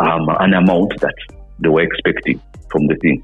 [0.00, 1.14] um, an amount that
[1.60, 2.40] they were expecting
[2.70, 3.22] from the thing.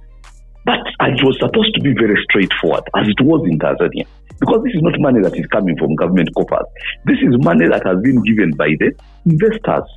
[0.65, 4.07] But it was supposed to be very straightforward, as it was in Tanzania.
[4.39, 6.67] Because this is not money that is coming from government coffers.
[7.05, 8.93] This is money that has been given by the
[9.25, 9.89] investors.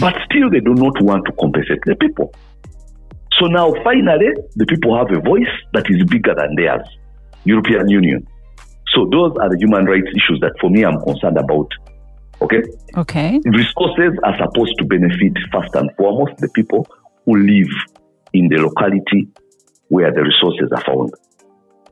[0.00, 2.34] But still, they do not want to compensate the people.
[3.38, 6.86] So now, finally, the people have a voice that is bigger than theirs
[7.44, 8.26] European Union.
[8.94, 11.68] So those are the human rights issues that, for me, I'm concerned about.
[12.40, 12.62] Okay?
[12.96, 13.40] Okay.
[13.44, 16.86] Resources are supposed to benefit first and foremost the people
[17.24, 17.70] who live
[18.32, 19.28] in the locality
[19.88, 21.12] where the resources are found.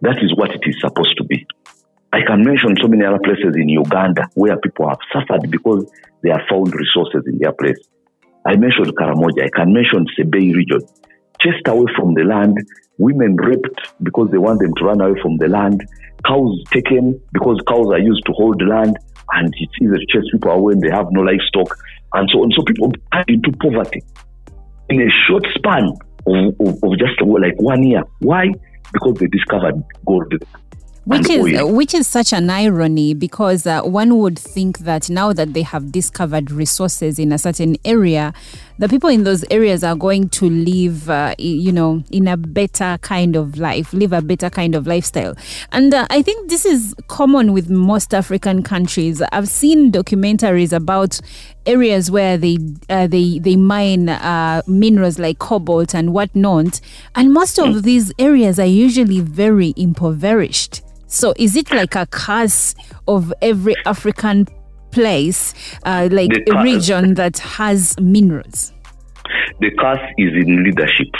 [0.00, 1.46] That is what it is supposed to be.
[2.12, 5.90] I can mention so many other places in Uganda where people have suffered because
[6.22, 7.78] they have found resources in their place.
[8.46, 9.44] I mentioned Karamoja.
[9.44, 10.80] I can mention Sebei region.
[11.40, 12.56] Chased away from the land,
[12.98, 15.82] women raped because they want them to run away from the land,
[16.26, 18.96] cows taken because cows are used to hold land,
[19.32, 21.76] and it's to chase people away when they have no livestock,
[22.14, 22.50] and so on.
[22.56, 24.02] So people are into poverty
[24.88, 25.92] in a short span
[26.26, 28.02] of, of, of just like one year.
[28.20, 28.50] Why?
[28.92, 30.32] Because they discovered gold
[31.04, 31.74] Which is oil.
[31.74, 35.90] which is such an irony because uh, one would think that now that they have
[35.90, 38.32] discovered resources in a certain area,
[38.78, 42.98] the people in those areas are going to live, uh, you know, in a better
[43.02, 45.36] kind of life, live a better kind of lifestyle.
[45.70, 49.22] And uh, I think this is common with most African countries.
[49.32, 51.20] I've seen documentaries about
[51.66, 52.58] areas where they
[52.88, 56.80] uh, they they mine uh, minerals like cobalt and whatnot,
[57.14, 60.82] and most of these areas are usually very impoverished.
[61.06, 62.74] So is it like a curse
[63.06, 64.48] of every African
[64.94, 65.52] place,
[65.84, 68.72] uh, like a region that has minerals?
[69.60, 71.12] The curse is in leadership.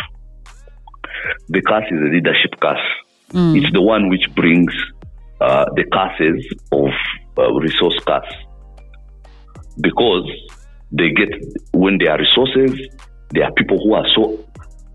[1.49, 2.87] The curse is a leadership curse.
[3.57, 4.73] It's the one which brings
[5.41, 6.91] uh, the curses of
[7.37, 8.33] uh, resource curse.
[9.81, 10.31] Because
[10.93, 11.31] they get,
[11.73, 12.79] when there are resources,
[13.31, 14.39] there are people who are so,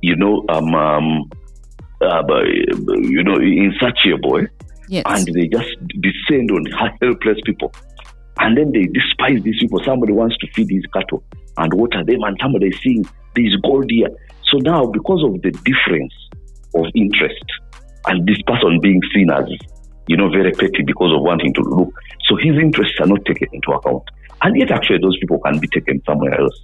[0.02, 1.30] you know, um, um,
[2.02, 4.48] uh, you know, insatiable.
[4.88, 5.04] Yes.
[5.06, 5.70] and they just
[6.02, 6.66] descend on
[7.00, 7.72] helpless people.
[8.38, 9.82] And then they despise these people.
[9.84, 11.24] Somebody wants to feed his cattle
[11.58, 13.04] and water them, and somebody is seeing
[13.36, 14.10] this gold here.
[14.52, 16.14] So now, because of the difference
[16.76, 17.44] of interest,
[18.06, 19.46] and this person being seen as,
[20.08, 21.94] you know, very petty because of wanting to look,
[22.28, 24.04] so his interests are not taken into account.
[24.42, 26.56] And yet, actually, those people can be taken somewhere else.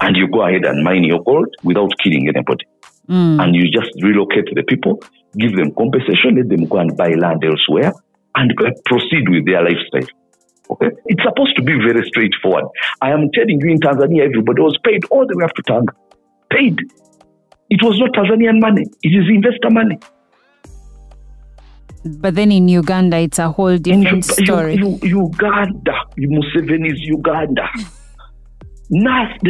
[0.00, 2.66] And you go ahead and mine your gold without killing anybody
[3.08, 3.42] mm.
[3.42, 5.00] and you just relocate the people,
[5.36, 7.92] give them compensation, let them go and buy land elsewhere,
[8.36, 10.08] and uh, proceed with their lifestyle.
[10.70, 12.64] Okay, it's supposed to be very straightforward.
[13.00, 15.92] I am telling you, in Tanzania, everybody was paid all the way up to Tanga,
[16.50, 16.78] paid.
[17.70, 19.98] It was not Tanzanian money; it is investor money.
[22.04, 24.74] But then in Uganda, it's a whole different Ug- story.
[24.76, 27.68] U- U- Uganda, Museveni's Uganda.
[28.90, 29.42] Like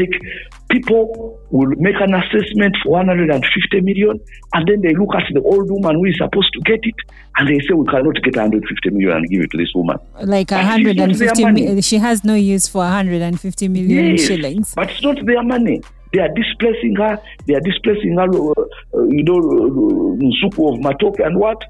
[0.71, 4.21] people will make an assessment for 150 million,
[4.55, 6.95] and then they look at the old woman who is supposed to get it,
[7.37, 9.97] and they say we cannot get 150 million and give it to this woman.
[10.25, 14.75] like But it's not their 150 she has no use for 150 million Yes, shillings.
[14.75, 15.81] but it's not their money.
[16.13, 17.21] They are displacing her.
[17.47, 18.51] They are displacing her, uh,
[18.95, 21.63] uh, you know, uh, Nsuku of Matoke and what?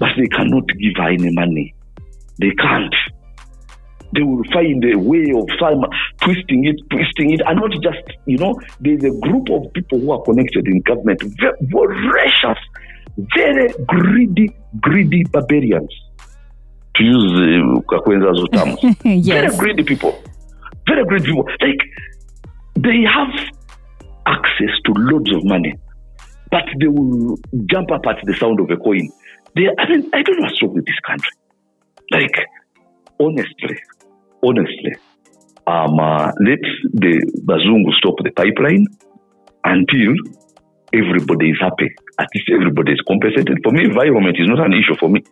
[0.00, 1.74] But they cannot give her any money.
[2.38, 2.92] They can't.
[4.14, 5.84] They will find a way of some
[6.20, 10.12] twisting it, twisting it, and not just, you know, there's a group of people who
[10.12, 12.58] are connected in government, very voracious,
[13.36, 15.92] very greedy, greedy barbarians,
[16.96, 18.96] to use uh, Kakwenza's terms.
[19.04, 19.26] Yes.
[19.26, 20.22] Very greedy people.
[20.86, 21.48] Very greedy people.
[21.60, 21.80] Like,
[22.76, 23.34] they have
[24.26, 25.74] access to loads of money,
[26.50, 27.36] but they will
[27.66, 29.10] jump up at the sound of a coin.
[29.56, 31.30] They, I mean, I don't know what's wrong with this country.
[32.10, 32.36] Like,
[33.20, 33.78] honestly,
[34.44, 34.94] honestly,
[35.66, 36.60] um, uh, let
[36.92, 37.14] the
[37.44, 38.86] Bazungu stop the pipeline
[39.64, 40.14] until
[40.92, 41.90] everybody is happy.
[42.18, 43.58] At least everybody is compensated.
[43.64, 45.22] For me, environment is not an issue for me.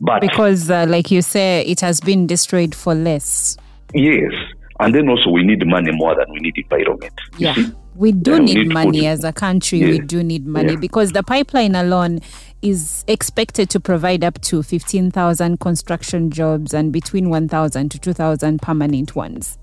[0.00, 3.56] But Because, uh, like you say, it has been destroyed for less.
[3.94, 4.32] Yes.
[4.80, 7.12] And then also we need money more than we need environment.
[7.36, 7.54] You Yeah.
[7.54, 7.66] see?
[7.96, 9.06] We do Yeah, we need need money food.
[9.06, 9.82] as a country.
[9.82, 10.78] We do need money Yeah.
[10.80, 12.20] because the pipeline alone
[12.62, 19.14] is expected to provide up to 15,000 construction jobs and between 1,000 to 2,000 permanent
[19.14, 19.58] ones.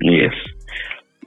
[0.00, 0.32] Yes.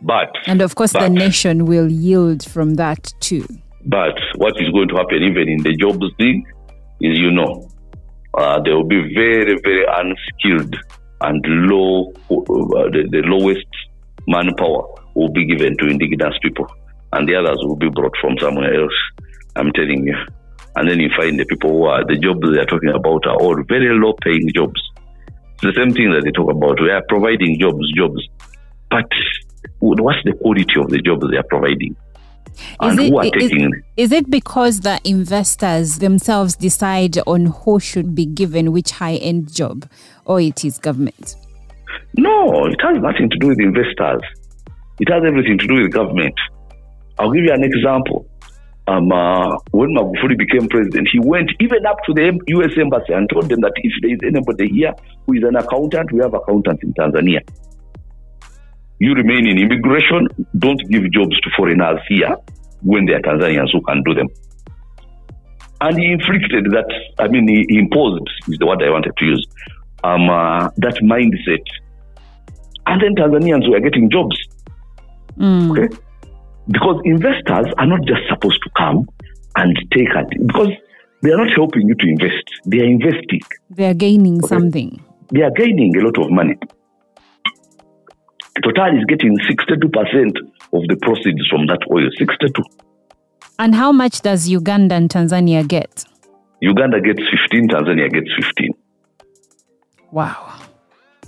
[0.02, 3.46] But And of course, the nation will yield from that too.
[3.86, 6.44] but what is going to happen even in the jobs thing
[7.02, 7.70] is you know
[8.38, 10.76] uh, there will be very very unskilled
[11.22, 13.68] and low uh, the, the lowest
[14.28, 16.66] manpower will be given to indigenous people
[17.14, 18.98] and the others will be brought from somewhere else
[19.56, 20.18] i'm telling you
[20.76, 23.38] and then you find the people who are the jobs they are talking about are
[23.38, 24.82] all very low paying jobs
[25.28, 28.22] it's the same thing that they talk about we are providing jobs jobs
[28.90, 29.08] but
[29.80, 31.96] what's the quality of the jobs they are providing
[32.80, 38.16] and who are is- taking is it because the investors themselves decide on who should
[38.16, 39.90] be given which high end job
[40.26, 41.36] or it is government?
[42.18, 44.22] No, it has nothing to do with investors.
[45.00, 46.34] It has everything to do with government.
[47.20, 48.28] I'll give you an example.
[48.88, 52.72] Um, uh, when Magufuli became president, he went even up to the U.S.
[52.78, 54.94] embassy and told them that if there is anybody here
[55.26, 57.40] who is an accountant, we have accountants in Tanzania.
[59.00, 60.28] You remain in immigration.
[60.58, 62.36] Don't give jobs to foreigners here
[62.82, 64.28] when they are Tanzanians who can do them.
[65.82, 66.88] And he inflicted that.
[67.20, 69.46] I mean, he imposed is the word I wanted to use.
[70.04, 71.66] Um, uh, that mindset
[72.88, 74.38] and then Tanzanians were getting jobs.
[75.72, 75.90] Okay,
[76.68, 79.08] because investors are not just supposed to come
[79.56, 80.70] and take it because
[81.22, 83.42] they are not helping you to invest; they are investing.
[83.70, 85.04] They are gaining something.
[85.32, 86.56] They are gaining a lot of money.
[88.64, 90.38] Total is getting sixty-two percent
[90.74, 92.10] of the proceeds from that oil.
[92.18, 92.64] Sixty-two.
[93.60, 96.06] And how much does Uganda and Tanzania get?
[96.62, 97.70] Uganda gets fifteen.
[97.70, 98.72] Tanzania gets fifteen.
[100.12, 100.54] Wow.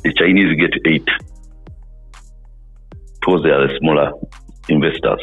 [0.03, 1.07] The Chinese get eight
[3.19, 4.11] because they are the smaller
[4.69, 5.21] investors.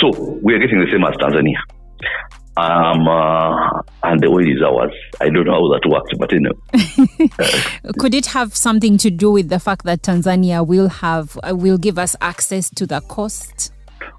[0.00, 1.56] So we are getting the same as Tanzania.
[2.58, 4.92] Um, uh, and the oil is ours.
[5.20, 7.92] I don't know how that works, but you know.
[7.98, 11.76] Could it have something to do with the fact that Tanzania will have uh, will
[11.76, 13.72] give us access to the coast?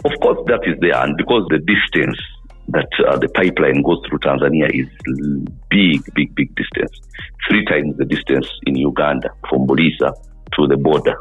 [0.05, 2.17] Of course, that is there, and because the distance
[2.69, 4.87] that uh, the pipeline goes through Tanzania is
[5.69, 6.91] big, big, big distance.
[7.49, 10.13] Three times the distance in Uganda from Bulisa
[10.53, 11.15] to the border.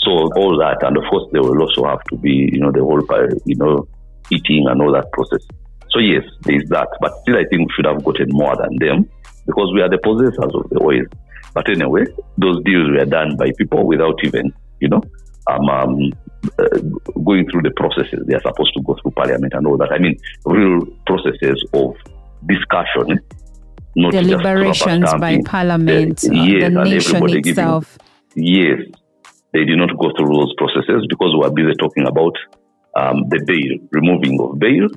[0.00, 2.80] So all that, and of course, there will also have to be, you know, the
[2.80, 3.02] whole,
[3.44, 3.88] you know,
[4.30, 5.42] eating and all that process.
[5.90, 8.76] So yes, there is that, but still, I think we should have gotten more than
[8.78, 9.10] them
[9.46, 11.04] because we are the possessors of the oil.
[11.54, 12.04] But anyway,
[12.36, 15.02] those deals were done by people without even, you know,
[15.48, 16.12] um, um,
[16.58, 16.78] uh,
[17.24, 19.90] going through the processes they are supposed to go through parliament and all that.
[19.90, 21.96] I mean, real processes of
[22.46, 23.18] discussion,
[23.96, 27.98] not deliberations by parliament, uh, yes, the nation itself.
[28.34, 28.97] Giving, yes,
[29.52, 32.36] they did not go through those processes because we are busy talking about
[32.96, 34.88] um, the bail, removing of bail,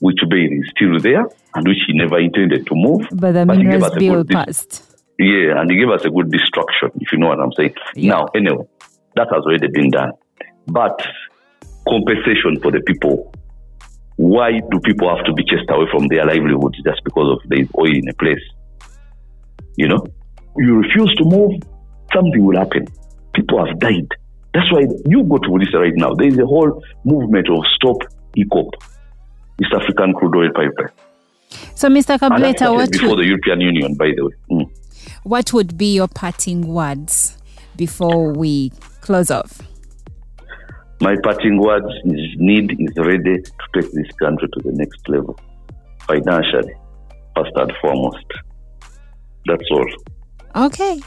[0.00, 3.06] which bail is still there and which he never intended to move.
[3.12, 4.82] But the minerals bill passed.
[5.18, 7.74] Yeah, and he gave us a good destruction, if you know what I'm saying.
[7.94, 8.10] Yeah.
[8.10, 8.66] Now, anyway,
[9.14, 10.12] that has already been done.
[10.66, 11.00] But
[11.88, 13.32] compensation for the people.
[14.16, 17.60] Why do people have to be chased away from their livelihoods just because of there
[17.60, 18.42] is oil in a place?
[19.76, 20.06] You know,
[20.56, 21.60] you refuse to move,
[22.12, 22.86] something will happen.
[23.34, 24.08] People have died.
[24.52, 26.14] That's why you go to Bulisa right now.
[26.14, 27.96] There is a whole movement of stop
[28.36, 28.70] EACOP,
[29.60, 30.92] East African Crude Oil Pipeline.
[31.74, 32.18] So, Mr.
[32.18, 34.32] Kabuleta, what before would, the European Union, by the way.
[34.50, 34.70] Mm.
[35.24, 37.36] What would be your parting words
[37.76, 38.70] before we
[39.00, 39.60] close off?
[41.00, 45.38] My parting words is NEED is ready to take this country to the next level,
[46.06, 46.74] financially,
[47.36, 48.24] first and foremost.
[49.46, 50.66] That's all.
[50.66, 51.00] Okay.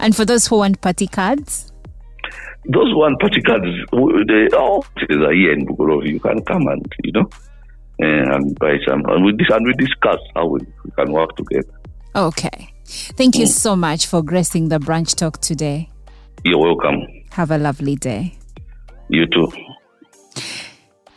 [0.00, 1.70] And for those who want party cards?
[2.66, 3.66] Those party cards,
[4.28, 6.06] they all are here in Bugorov.
[6.06, 7.28] You can come and, you know,
[7.98, 9.04] and buy some.
[9.06, 11.80] And we, and we discuss how we, we can work together.
[12.16, 12.72] Okay.
[12.86, 13.50] Thank you mm.
[13.50, 15.90] so much for gracing the Brunch Talk today.
[16.44, 17.06] You're welcome.
[17.32, 18.36] Have a lovely day.
[19.08, 19.52] You too.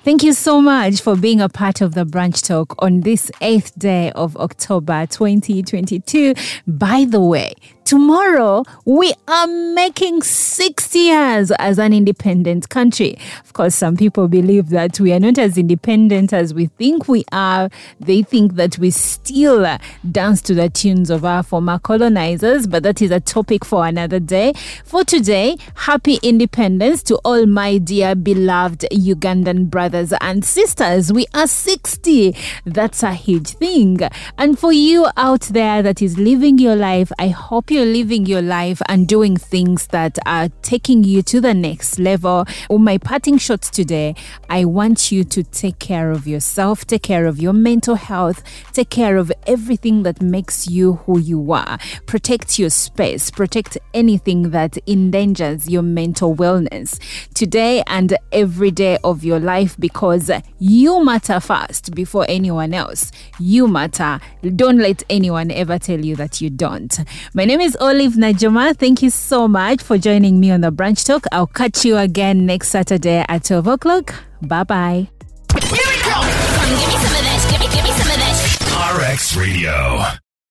[0.04, 3.78] Thank you so much for being a part of the Brunch Talk on this 8th
[3.78, 6.34] day of October 2022.
[6.66, 7.54] By the way,
[7.88, 13.18] Tomorrow, we are making 60 years as an independent country.
[13.46, 17.24] Of course, some people believe that we are not as independent as we think we
[17.32, 17.70] are.
[18.02, 19.78] They think that we still
[20.12, 24.20] dance to the tunes of our former colonizers, but that is a topic for another
[24.20, 24.52] day.
[24.84, 31.14] For today, happy independence to all my dear beloved Ugandan brothers and sisters.
[31.14, 32.36] We are 60.
[32.66, 34.00] That's a huge thing.
[34.38, 38.26] And for you out there that is living your life, I hope you you're living
[38.26, 42.98] your life and doing things that are taking you to the next level, or my
[42.98, 44.16] parting shots today,
[44.50, 48.42] I want you to take care of yourself, take care of your mental health,
[48.74, 51.78] take care of everything that makes you who you are.
[52.08, 57.00] Protect your space, protect anything that endangers your mental wellness
[57.36, 63.12] today and every day of your life because you matter first before anyone else.
[63.40, 64.20] You matter.
[64.56, 66.98] Don't let anyone ever tell you that you don't.
[67.36, 68.78] My name is is Olive Najuma.
[68.78, 71.26] Thank you so much for joining me on the Brunch Talk.
[71.34, 74.16] I'll catch you again next Saturday at 12 o'clock.
[74.42, 75.10] Bye bye.
[75.54, 76.16] Here we go.
[76.56, 77.52] Come, give me some of this.
[77.52, 79.12] Give me, give me some of this.
[79.12, 80.27] RX Radio.